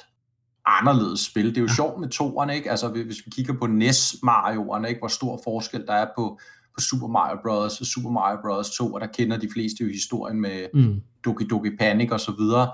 [0.66, 1.46] anderledes spil.
[1.46, 1.74] Det er jo ja.
[1.74, 2.70] sjovt med toerne, ikke?
[2.70, 4.98] Altså hvis vi kigger på NES Mario'erne, ikke?
[4.98, 6.40] Hvor stor forskel der er på,
[6.74, 7.80] på Super Mario Bros.
[7.80, 8.70] og Super Mario Bros.
[8.70, 11.00] 2, og der kender de fleste jo historien med mm.
[11.24, 12.72] Doki Doki Panic og så videre.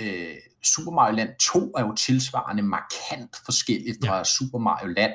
[0.00, 4.24] Øh, Super Mario Land 2 er jo tilsvarende markant forskelligt fra ja.
[4.24, 5.12] Super Mario Land.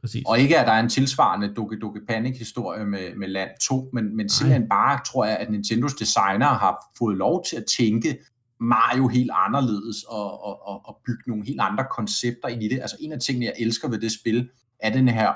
[0.00, 0.22] Præcis.
[0.26, 3.90] Og ikke at der er en tilsvarende Doki Doki Panic historie med, med Land 2,
[3.92, 8.18] men, men simpelthen bare tror jeg, at Nintendos designer har fået lov til at tænke
[8.60, 12.80] Mario helt anderledes og, og, og, og bygge nogle helt andre koncepter ind i det.
[12.80, 14.50] Altså en af tingene, jeg elsker ved det spil,
[14.80, 15.32] er den her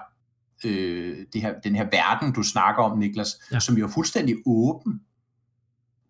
[0.67, 3.61] øh, det her, den her verden, du snakker om, Niklas, ja.
[3.61, 5.01] som jo er fuldstændig åben.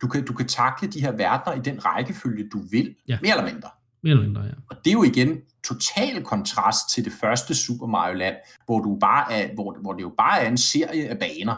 [0.02, 3.18] Du kan, du kan takle de her verdener i den rækkefølge, du vil, ja.
[3.22, 3.68] mere eller mindre.
[4.02, 4.52] Mere eller mindre, ja.
[4.70, 8.36] Og det er jo igen total kontrast til det første Super Mario Land,
[8.66, 11.56] hvor, du bare er, hvor, hvor det jo bare er en serie af baner.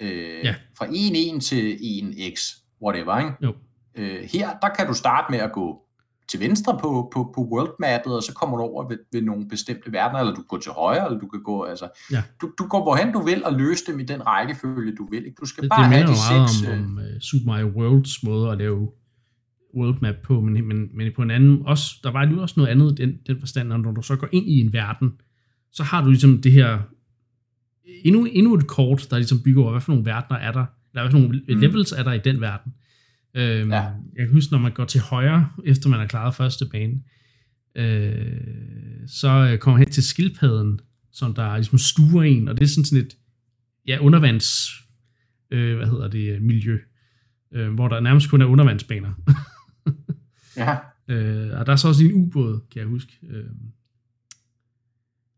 [0.00, 0.54] Øh, ja.
[0.78, 3.32] Fra 1-1 til 1x, whatever, ikke?
[3.42, 3.54] Jo.
[3.94, 5.82] Øh, her, der kan du starte med at gå
[6.30, 9.48] til venstre på, på, på world mappet, og så kommer du over ved, ved nogle
[9.48, 12.22] bestemte verdener, eller du går til højre, eller du kan gå, altså, ja.
[12.40, 15.24] du, du går hvorhen du vil, og løse dem i den rækkefølge, du vil.
[15.26, 15.36] Ikke?
[15.40, 16.68] Du skal det, bare det have de seks...
[16.68, 18.88] om, om uh, Super Mario Worlds måde at lave
[19.76, 22.70] world map på, men, men, men på en anden, også, der var jo også noget
[22.70, 25.12] andet den, den forstand, når du så går ind i en verden,
[25.72, 26.78] så har du ligesom det her,
[28.04, 31.02] endnu, endnu et kort, der ligesom bygger over, hvad for nogle verdener er der, eller
[31.02, 31.60] hvad for nogle mm.
[31.60, 32.72] levels er der i den verden.
[33.34, 33.82] Øhm, ja.
[34.16, 37.00] Jeg kan huske, når man går til højre, efter man har klaret første bane,
[37.74, 38.40] øh,
[39.06, 40.80] så øh, kommer man hen til skildpadden,
[41.12, 43.16] som der ligesom stuer en, og det er sådan, sådan et
[43.86, 44.70] ja, undervands,
[45.50, 46.78] øh, hvad hedder det, miljø,
[47.52, 49.12] øh, hvor der nærmest kun er undervandsbaner.
[50.56, 50.76] ja.
[51.08, 53.12] Øh, og der er så også en ubåd, kan jeg huske.
[53.30, 53.44] Øh,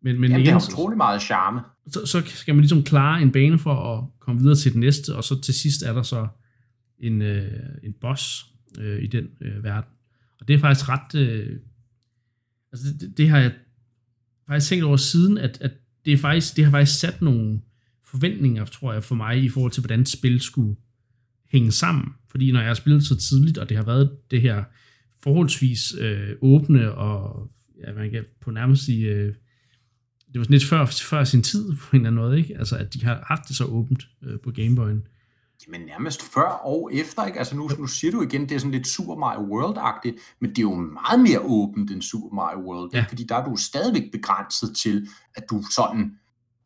[0.04, 1.60] men, men Jamen, igen, det er utrolig meget charme.
[1.86, 5.16] Så, så skal man ligesom klare en bane for at komme videre til den næste,
[5.16, 6.28] og så til sidst er der så
[7.02, 8.46] en, øh, en boss
[8.78, 9.90] øh, i den øh, verden.
[10.40, 11.14] Og det er faktisk ret...
[11.14, 11.58] Øh,
[12.72, 13.52] altså det, det har jeg
[14.46, 15.72] faktisk tænkt over siden, at, at
[16.04, 17.60] det, er faktisk, det har faktisk sat nogle
[18.04, 20.76] forventninger, tror jeg, for mig i forhold til, hvordan spil skulle
[21.52, 22.08] hænge sammen.
[22.28, 24.64] Fordi når jeg har spillet så tidligt, og det har været det her
[25.22, 27.50] forholdsvis øh, åbne, og
[27.86, 29.34] ja, man kan på nærmest sige, øh,
[30.32, 32.58] det var sådan lidt før, før sin tid på en eller anden måde, ikke?
[32.58, 35.02] Altså, at de har haft det så åbent øh, på Gameboyen.
[35.68, 37.38] Men nærmest før og efter, ikke?
[37.38, 40.58] Altså nu, nu siger du igen, det er sådan lidt Super Mario World-agtigt, men det
[40.58, 43.04] er jo meget mere åbent end Super Mario World, ja.
[43.08, 46.12] fordi der er du stadigvæk begrænset til, at du sådan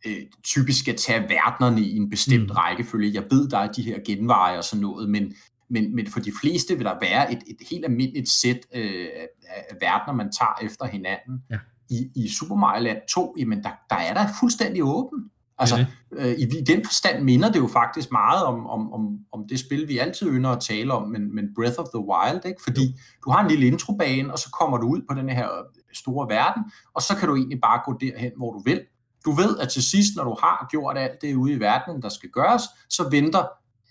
[0.06, 2.50] øh, typisk skal tage verdenerne i en bestemt mm.
[2.50, 3.14] rækkefølge.
[3.14, 5.34] Jeg ved, der er de her genveje og sådan noget, men,
[5.70, 9.08] men, men for de fleste vil der være et, et helt almindeligt sæt øh,
[9.48, 11.42] af verdener, man tager efter hinanden.
[11.50, 11.58] Ja.
[11.90, 15.30] I, I Super Mario Land 2, jamen der, der er der fuldstændig åben.
[15.58, 19.48] Altså, øh, i, i den forstand minder det jo faktisk meget om, om, om, om
[19.48, 22.62] det spil, vi altid ynder at tale om, men, men Breath of the Wild, ikke?
[22.62, 22.94] fordi
[23.24, 25.48] du har en lille introbane, og så kommer du ud på den her
[25.94, 26.62] store verden,
[26.94, 28.80] og så kan du egentlig bare gå derhen, hvor du vil.
[29.24, 32.08] Du ved, at til sidst, når du har gjort alt det ude i verden, der
[32.08, 33.44] skal gøres, så venter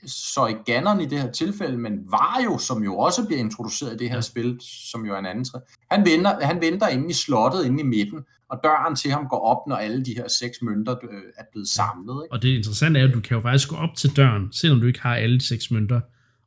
[0.07, 3.97] så i Ganon i det her tilfælde, men Vario, som jo også bliver introduceret i
[3.97, 4.59] det her spil,
[4.91, 5.59] som jo er en anden træ,
[5.91, 9.39] han venter, han venter inde i slottet, inde i midten, og døren til ham går
[9.39, 12.23] op, når alle de her seks mønter øh, er blevet samlet.
[12.25, 12.33] Ikke?
[12.33, 14.87] Og det interessante er, at du kan jo faktisk gå op til døren, selvom du
[14.87, 16.01] ikke har alle seks mønter,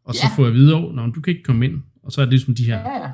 [0.04, 0.20] og ja.
[0.20, 2.54] så får jeg videre, at du kan ikke komme ind, og så er det ligesom
[2.54, 3.10] de her ja, ja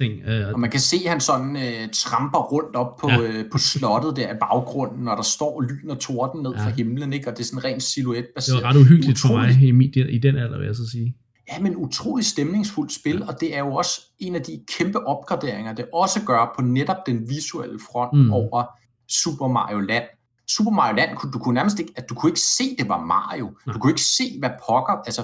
[0.00, 0.22] ting.
[0.26, 3.20] Øh, og man kan se, at han sådan øh, tramper rundt op på, ja.
[3.20, 6.64] øh, på slottet der i baggrunden, når der står lyn og torden ned ja.
[6.64, 7.28] fra himlen, ikke?
[7.28, 8.56] og det er sådan rent silhuet baseret.
[8.56, 9.54] Det var ret uhyggeligt utrolig...
[9.54, 11.16] for mig i, i den alder, vil jeg så sige.
[11.52, 13.26] Ja, men utrolig stemningsfuldt spil, ja.
[13.26, 17.06] og det er jo også en af de kæmpe opgraderinger, det også gør på netop
[17.06, 18.32] den visuelle front mm.
[18.32, 18.64] over
[19.08, 20.04] Super Mario Land.
[20.48, 23.50] Super Mario Land, du kunne nærmest ikke, at du kunne ikke se, det var Mario.
[23.66, 23.72] Ja.
[23.72, 25.22] Du kunne ikke se, hvad pokker, altså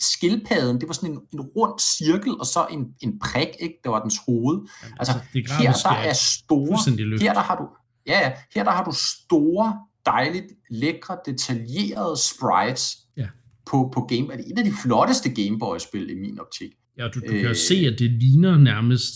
[0.00, 3.74] skildpadden, det var sådan en, en rund cirkel, og så en, en prik, ikke?
[3.84, 4.56] Det var dens hoved.
[4.82, 7.64] Jamen, altså, altså her der er store, her der har du,
[8.06, 13.26] ja, ja, her der har du store, dejligt, lækre, detaljerede sprites ja.
[13.70, 16.70] på, på Game Er det et af de flotteste Gameboy-spil i min optik.
[16.98, 19.14] Ja, du, du kan jo øh, se, at det ligner nærmest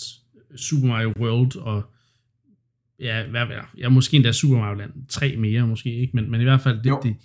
[0.57, 1.83] Super Mario World og
[3.01, 6.41] ja, hvad, hvad, ja, måske endda Super Mario Land 3 mere, måske ikke, men, men
[6.41, 7.17] i hvert fald, det, det,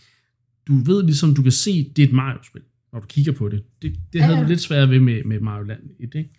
[0.68, 2.62] du ved ligesom, du kan se, det er et Mario-spil
[2.96, 3.64] når du kigger på det.
[3.82, 4.44] Det, det havde ja.
[4.44, 6.30] du lidt svært ved med, med Mario Land 1, ikke?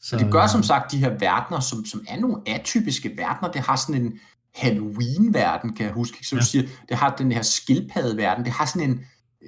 [0.00, 3.52] Så, det gør som sagt de her verdener, som, som er nogle atypiske verdener.
[3.52, 4.12] Det har sådan en
[4.54, 6.26] Halloween-verden, kan jeg huske.
[6.26, 6.40] Så ja.
[6.40, 8.44] du siger, det har den her skildpadde-verden.
[8.44, 9.00] Det har sådan en,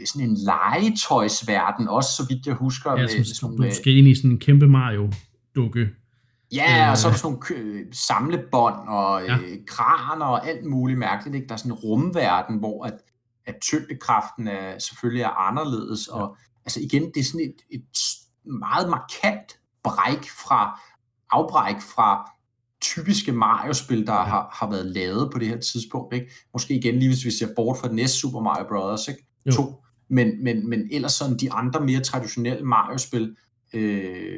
[0.06, 2.90] sådan en legetøjsverden, også så vidt jeg husker.
[2.90, 5.88] Ja, med, som, sådan, du skal ind i sådan en kæmpe Mario-dukke.
[6.52, 9.36] Ja, øh, og så er der sådan nogle samlebånd og ja.
[9.36, 11.34] øh, kraner og alt muligt mærkeligt.
[11.34, 11.48] Ikke?
[11.48, 12.94] Der er sådan en rumverden, hvor at,
[13.46, 16.36] at tyngdekraften er, selvfølgelig er anderledes, og
[16.68, 17.84] altså igen, det er sådan et, et
[18.44, 20.80] meget markant bræk fra,
[21.30, 22.30] afbræk fra
[22.80, 26.14] typiske Mario-spil, der har, har været lavet på det her tidspunkt.
[26.14, 26.30] Ikke?
[26.52, 29.08] Måske igen lige hvis vi ser bort fra den næste Super Mario Bros.
[29.08, 29.26] Ikke?
[29.52, 29.82] To.
[30.10, 33.36] Men, men, men ellers sådan de andre mere traditionelle Mario-spil,
[33.72, 34.36] øh,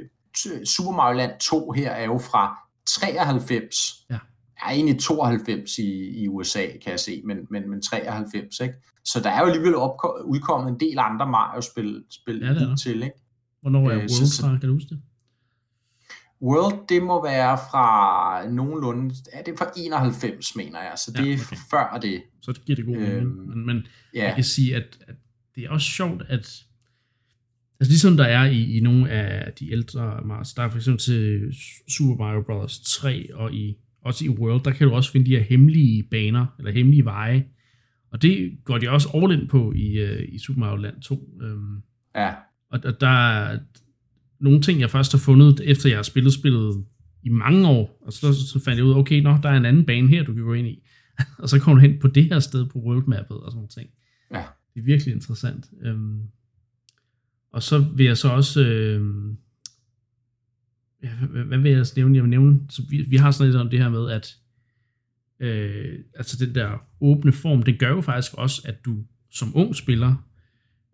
[0.64, 4.06] Super Mario Land 2 her er jo fra 93.
[4.10, 4.18] Ja.
[4.66, 8.74] Er egentlig 92 i, i USA, kan jeg se, men, men, men 93, ikke?
[9.04, 13.02] Så der er jo alligevel opko- udkommet en del andre Mario-spil spil ja, det til,
[13.02, 13.16] ikke?
[13.60, 14.58] Hvornår er øh, World fra?
[14.58, 15.00] Kan du huske det?
[16.42, 21.18] World, det må være fra nogenlunde, ja, det er fra 91, mener jeg, så det
[21.18, 21.32] ja, okay.
[21.32, 22.22] er før det.
[22.42, 23.16] Så det giver det god mening.
[23.16, 24.24] Øhm, men, men ja.
[24.24, 25.14] jeg kan sige, at, at
[25.54, 26.64] det er også sjovt, at
[27.80, 31.00] Altså ligesom der er i, i nogle af de ældre Mars, der er for eksempel
[31.00, 31.54] til
[31.88, 32.80] Super Mario Bros.
[32.80, 36.46] 3 og i, også i World, der kan du også finde de her hemmelige baner,
[36.58, 37.44] eller hemmelige veje.
[38.12, 41.14] Og det går de også all på i, uh, i Super Mario Land 2.
[41.14, 41.82] Um,
[42.14, 42.34] ja.
[42.70, 43.58] Og, og der er
[44.40, 46.84] nogle ting, jeg først har fundet, efter jeg har spillet spillet
[47.22, 49.64] i mange år, og så, så fandt jeg ud af, okay, nå, der er en
[49.64, 50.82] anden bane her, du kan gå ind i.
[51.42, 53.90] og så kommer du hen på det her sted på worldmappet og sådan nogle ting.
[54.34, 54.42] Ja.
[54.74, 55.70] Det er virkelig interessant.
[55.86, 56.22] Um,
[57.52, 58.64] og så vil jeg så også...
[58.64, 59.34] Øh,
[61.02, 62.14] ja, hvad, hvad vil jeg nævne?
[62.14, 64.36] Jeg vil nævne, så vi, vi har sådan lidt om det her med, at
[65.40, 69.76] øh, altså den der åbne form, det gør jo faktisk også, at du som ung
[69.76, 70.26] spiller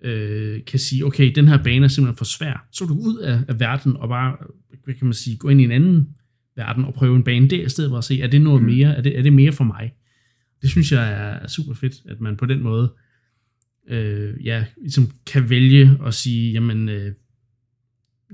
[0.03, 2.67] øh, kan sige, okay, den her bane er simpelthen for svær.
[2.73, 4.37] Så du ud af, af verden og bare,
[4.85, 6.09] hvad kan man sige, gå ind i en anden
[6.57, 8.67] verden og prøve en bane der, i stedet for at se, er det noget mm.
[8.67, 9.95] mere, er det, er det mere for mig?
[10.63, 12.95] Det synes jeg er super fedt, at man på den måde
[13.89, 17.13] øh, ja, ligesom kan vælge at sige, jamen, øh,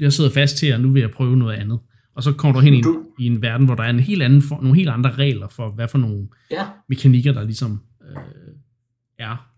[0.01, 1.81] jeg sidder fast her, og nu vil jeg prøve noget andet.
[2.15, 3.03] Og så kommer du hen i en, du...
[3.19, 5.71] i en verden, hvor der er en helt anden for, nogle helt andre regler for,
[5.71, 6.67] hvad for nogle ja.
[6.89, 8.17] mekanikker, der ligesom øh,
[9.19, 9.49] er.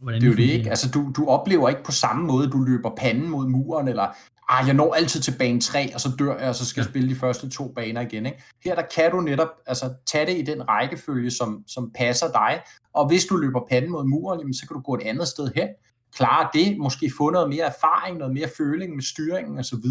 [0.00, 0.70] Hvordan det er jo det ikke.
[0.70, 4.06] Altså, du, du oplever ikke på samme måde, du løber panden mod muren, eller
[4.48, 6.84] ah, jeg når altid til bane 3, og så dør jeg, og så skal ja.
[6.84, 8.26] jeg spille de første to baner igen.
[8.26, 8.42] Ikke?
[8.64, 12.60] Her der kan du netop altså, tage det i den rækkefølge, som, som passer dig,
[12.94, 15.50] og hvis du løber panden mod muren, jamen, så kan du gå et andet sted
[15.54, 15.68] hen,
[16.16, 19.84] klare det, måske få noget mere erfaring, noget mere føling med styringen osv.,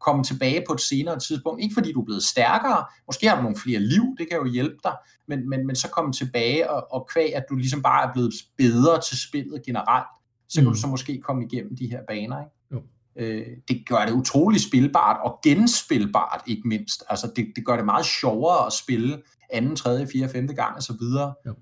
[0.00, 1.62] komme tilbage på et senere tidspunkt.
[1.62, 4.44] Ikke fordi du er blevet stærkere, måske har du nogle flere liv, det kan jo
[4.44, 4.94] hjælpe dig,
[5.28, 8.34] men, men, men så komme tilbage og, og kvæg, at du ligesom bare er blevet
[8.58, 10.06] bedre til spillet generelt,
[10.48, 10.64] så mm.
[10.64, 12.40] kan du så måske komme igennem de her baner.
[12.40, 12.52] Ikke?
[12.72, 12.82] Jo.
[13.16, 17.04] Øh, det gør det utrolig spilbart, og genspilbart ikke mindst.
[17.08, 20.82] Altså det, det gør det meget sjovere at spille anden, tredje, fjerde, femte gang og
[20.82, 21.34] så videre.
[21.46, 21.54] Jo.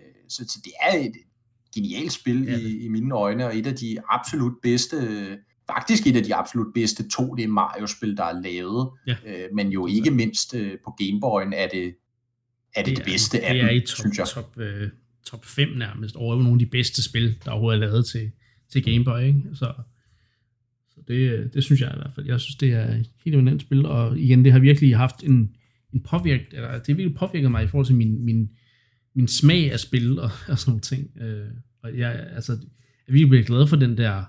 [0.00, 1.12] Øh, så, så det er et
[1.76, 2.58] genialt spil ja.
[2.58, 4.96] i, i mine øjne, og et af de absolut bedste,
[5.70, 9.16] faktisk et af de absolut bedste 2D Mario-spil, der er lavet, ja.
[9.26, 11.94] øh, men jo ikke mindst øh, på Gameboy'en er det,
[12.74, 14.26] er det, det, det bedste af dem, er i top, synes jeg.
[14.26, 14.88] Top, øh,
[15.26, 18.30] top 5 nærmest, over nogle af de bedste spil, der overhovedet er lavet til,
[18.72, 19.42] til Gameboy, ikke?
[19.54, 19.72] Så
[21.08, 22.26] det, det synes jeg i hvert fald.
[22.26, 25.56] Jeg synes, det er et helt eminent spil, og igen, det har virkelig haft en,
[25.92, 28.50] en påvirk, eller det har virkelig påvirket mig i forhold til min, min,
[29.14, 31.10] min smag af spil og, og sådan nogle ting.
[31.20, 31.48] Øh,
[31.86, 32.52] og jeg, altså,
[33.08, 34.24] jeg er virkelig glad for den der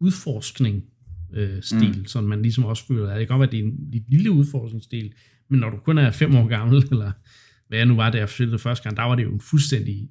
[0.00, 0.84] udforskning
[1.32, 2.06] øh, stil, mm.
[2.06, 3.08] som man ligesom også føler.
[3.08, 5.12] Det kan godt være, at det er en lidt lille udforskningsstil,
[5.48, 7.12] men når du kun er fem år gammel, eller
[7.68, 9.40] hvad jeg nu var, da jeg spillede det første gang, der var det jo en
[9.40, 10.10] fuldstændig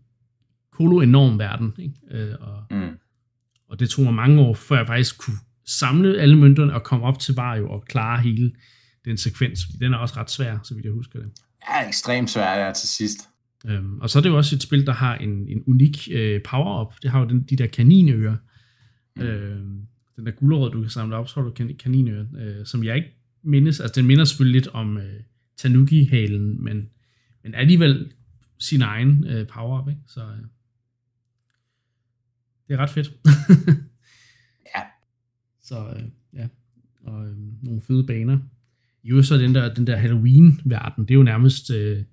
[0.72, 1.74] kolo enorm verden.
[1.78, 1.94] Ikke?
[2.12, 2.98] Øh, og, mm.
[3.70, 7.06] og det tog mig mange år, før jeg faktisk kunne samle alle mønterne og komme
[7.06, 8.52] op til Vario og klare hele
[9.06, 9.60] den sekvens.
[9.80, 11.30] Den er også ret svær, så vidt jeg husker det.
[11.70, 13.29] Ja, ekstremt svær ja, til sidst.
[13.68, 16.42] Øhm, og så er det jo også et spil, der har en, en unik øh,
[16.44, 16.94] power-up.
[17.02, 18.38] Det har jo den, de der kaninører.
[19.16, 19.22] Mm.
[19.22, 19.82] Øhm,
[20.16, 22.96] den der gulerod, du kan samle op, så har du kan, kaninører, øh, som jeg
[22.96, 23.80] ikke mindes.
[23.80, 25.20] Altså, den minder selvfølgelig lidt om øh,
[25.58, 26.90] Tanuki-halen, men,
[27.44, 28.12] men alligevel
[28.58, 29.90] sin egen øh, power-up.
[29.90, 30.02] Ikke?
[30.08, 30.46] Så øh,
[32.68, 33.12] det er ret fedt.
[35.70, 36.04] Så øh,
[36.34, 36.48] ja,
[37.04, 38.40] og øh, nogle fede baner.
[39.04, 42.04] Jo, så den der, den der Halloween-verden, det er jo nærmest øh,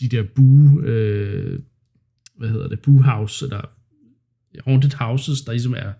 [0.00, 1.60] de der boo, øh,
[2.36, 3.62] hvad hedder det, boo house, eller
[4.64, 5.92] haunted houses, der ligesom er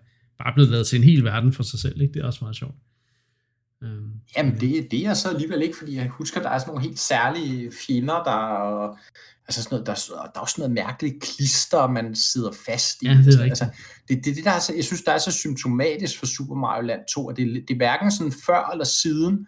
[0.43, 2.13] bare blevet lavet til en hel verden for sig selv, ikke?
[2.13, 2.75] Det er også meget sjovt.
[3.81, 6.87] Um, Jamen, det, det er så alligevel ikke, fordi jeg husker, der er sådan nogle
[6.87, 8.97] helt særlige fjender, der
[9.47, 9.93] altså sådan noget, der,
[10.33, 13.07] der er også noget mærkeligt klister, man sidder fast i.
[13.07, 13.65] Ja, det er altså,
[14.07, 16.81] det, det, det der er så, jeg synes, der er så symptomatisk for Super Mario
[16.87, 19.47] Land 2, at det, det er hverken sådan før eller siden,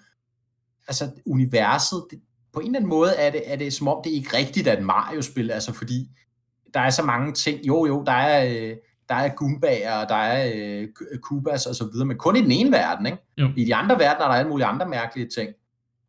[0.87, 2.19] altså universet, det,
[2.53, 4.77] på en eller anden måde er det, er det som om, det ikke rigtigt er
[4.77, 6.09] et Mario-spil, altså fordi
[6.73, 8.75] der er så mange ting, jo jo, der er, øh,
[9.09, 10.87] der er Goomba'er, og der er øh,
[11.21, 13.17] Kubas og så videre, men kun i den ene verden, ikke?
[13.37, 13.49] Jo.
[13.57, 15.53] I de andre verdener er der alle mulige andre mærkelige ting.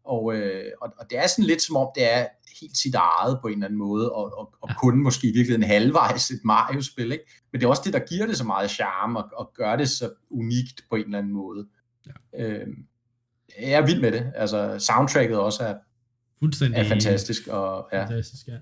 [0.04, 2.26] Og, øh, og, og det er sådan lidt som om, det er
[2.60, 5.62] helt sit eget på en eller anden måde, og, og, og kun måske virkelig en
[5.62, 7.24] halvvejs et Mario-spil, ikke?
[7.52, 9.88] Men det er også det, der giver det så meget charme, og, og gør det
[9.88, 11.66] så unikt på en eller anden måde.
[12.06, 12.44] Ja.
[12.44, 12.66] Øh,
[13.60, 14.32] jeg er vild med det.
[14.34, 15.74] Altså, soundtracket også er,
[16.44, 17.46] Fuldstændig er fantastisk.
[17.48, 18.02] Og, ja.
[18.02, 18.56] Fantastisk, ja.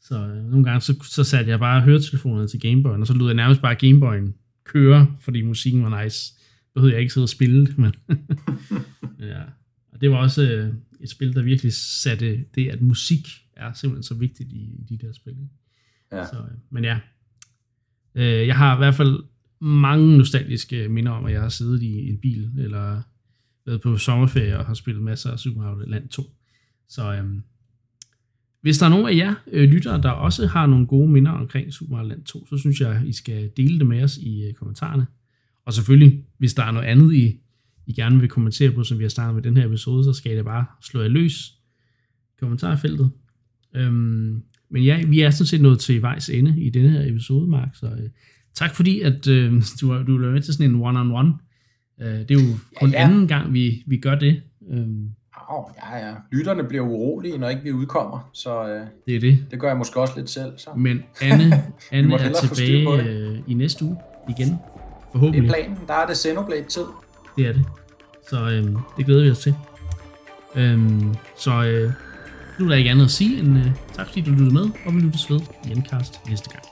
[0.00, 3.26] Så øh, nogle gange, så, så satte jeg bare høretelefonerne til Gameboyen, og så lød
[3.26, 6.34] jeg nærmest bare Gameboyen køre, fordi musikken var nice.
[6.74, 7.94] Behøvede jeg ikke sidde og spille det, men
[9.32, 9.42] ja.
[9.92, 14.02] Og det var også øh, et spil, der virkelig satte det, at musik er simpelthen
[14.02, 15.36] så vigtigt i, i de der spil.
[16.12, 16.26] Ja.
[16.26, 16.98] Så, øh, men ja,
[18.14, 19.24] øh, jeg har i hvert fald
[19.60, 23.02] mange nostalgiske minder om, at jeg har siddet i en bil, eller
[23.66, 26.22] været på sommerferie og har spillet masser af Super Mario Land 2.
[26.92, 27.24] Så øh,
[28.60, 31.72] hvis der er nogen af jer øh, lyttere, der også har nogle gode minder omkring
[31.72, 34.54] Super Mario Land 2, så synes jeg, I skal dele det med os i øh,
[34.54, 35.06] kommentarerne.
[35.64, 37.40] Og selvfølgelig, hvis der er noget andet, I,
[37.86, 40.36] I gerne vil kommentere på, som vi har startet med den her episode, så skal
[40.36, 41.48] det bare slå jer løs
[42.30, 43.10] i kommentarfeltet.
[43.74, 47.50] Øhm, men ja, vi er sådan set nået til vejs ende i denne her episode,
[47.50, 48.10] Mark, så øh,
[48.54, 51.32] tak fordi, at øh, du, du vil være med til sådan en one-on-one.
[52.00, 53.08] Øh, det er jo kun ja, ja.
[53.08, 54.42] anden gang, vi, vi gør det.
[54.70, 55.08] Øhm,
[55.48, 56.14] Oh, ja, ja.
[56.32, 59.46] Lytterne bliver urolige, når ikke vi udkommer, så øh, det er det.
[59.50, 60.52] Det gør jeg måske også lidt selv.
[60.58, 60.70] Så.
[60.76, 63.96] Men Anne, Anne er tilbage øh, i næste uge
[64.28, 64.58] igen,
[65.12, 65.42] forhåbentlig.
[65.42, 65.78] Det er planen.
[65.86, 66.84] Der er det Xenoblade-tid.
[67.36, 67.64] Det er det.
[68.28, 68.64] Så øh,
[68.96, 69.54] det glæder vi os til.
[70.54, 71.92] Øhm, så øh,
[72.58, 74.94] nu er der ikke andet at sige end øh, tak fordi du lyttede med, og
[74.94, 76.64] vi lyttes ved i Endcast næste gang.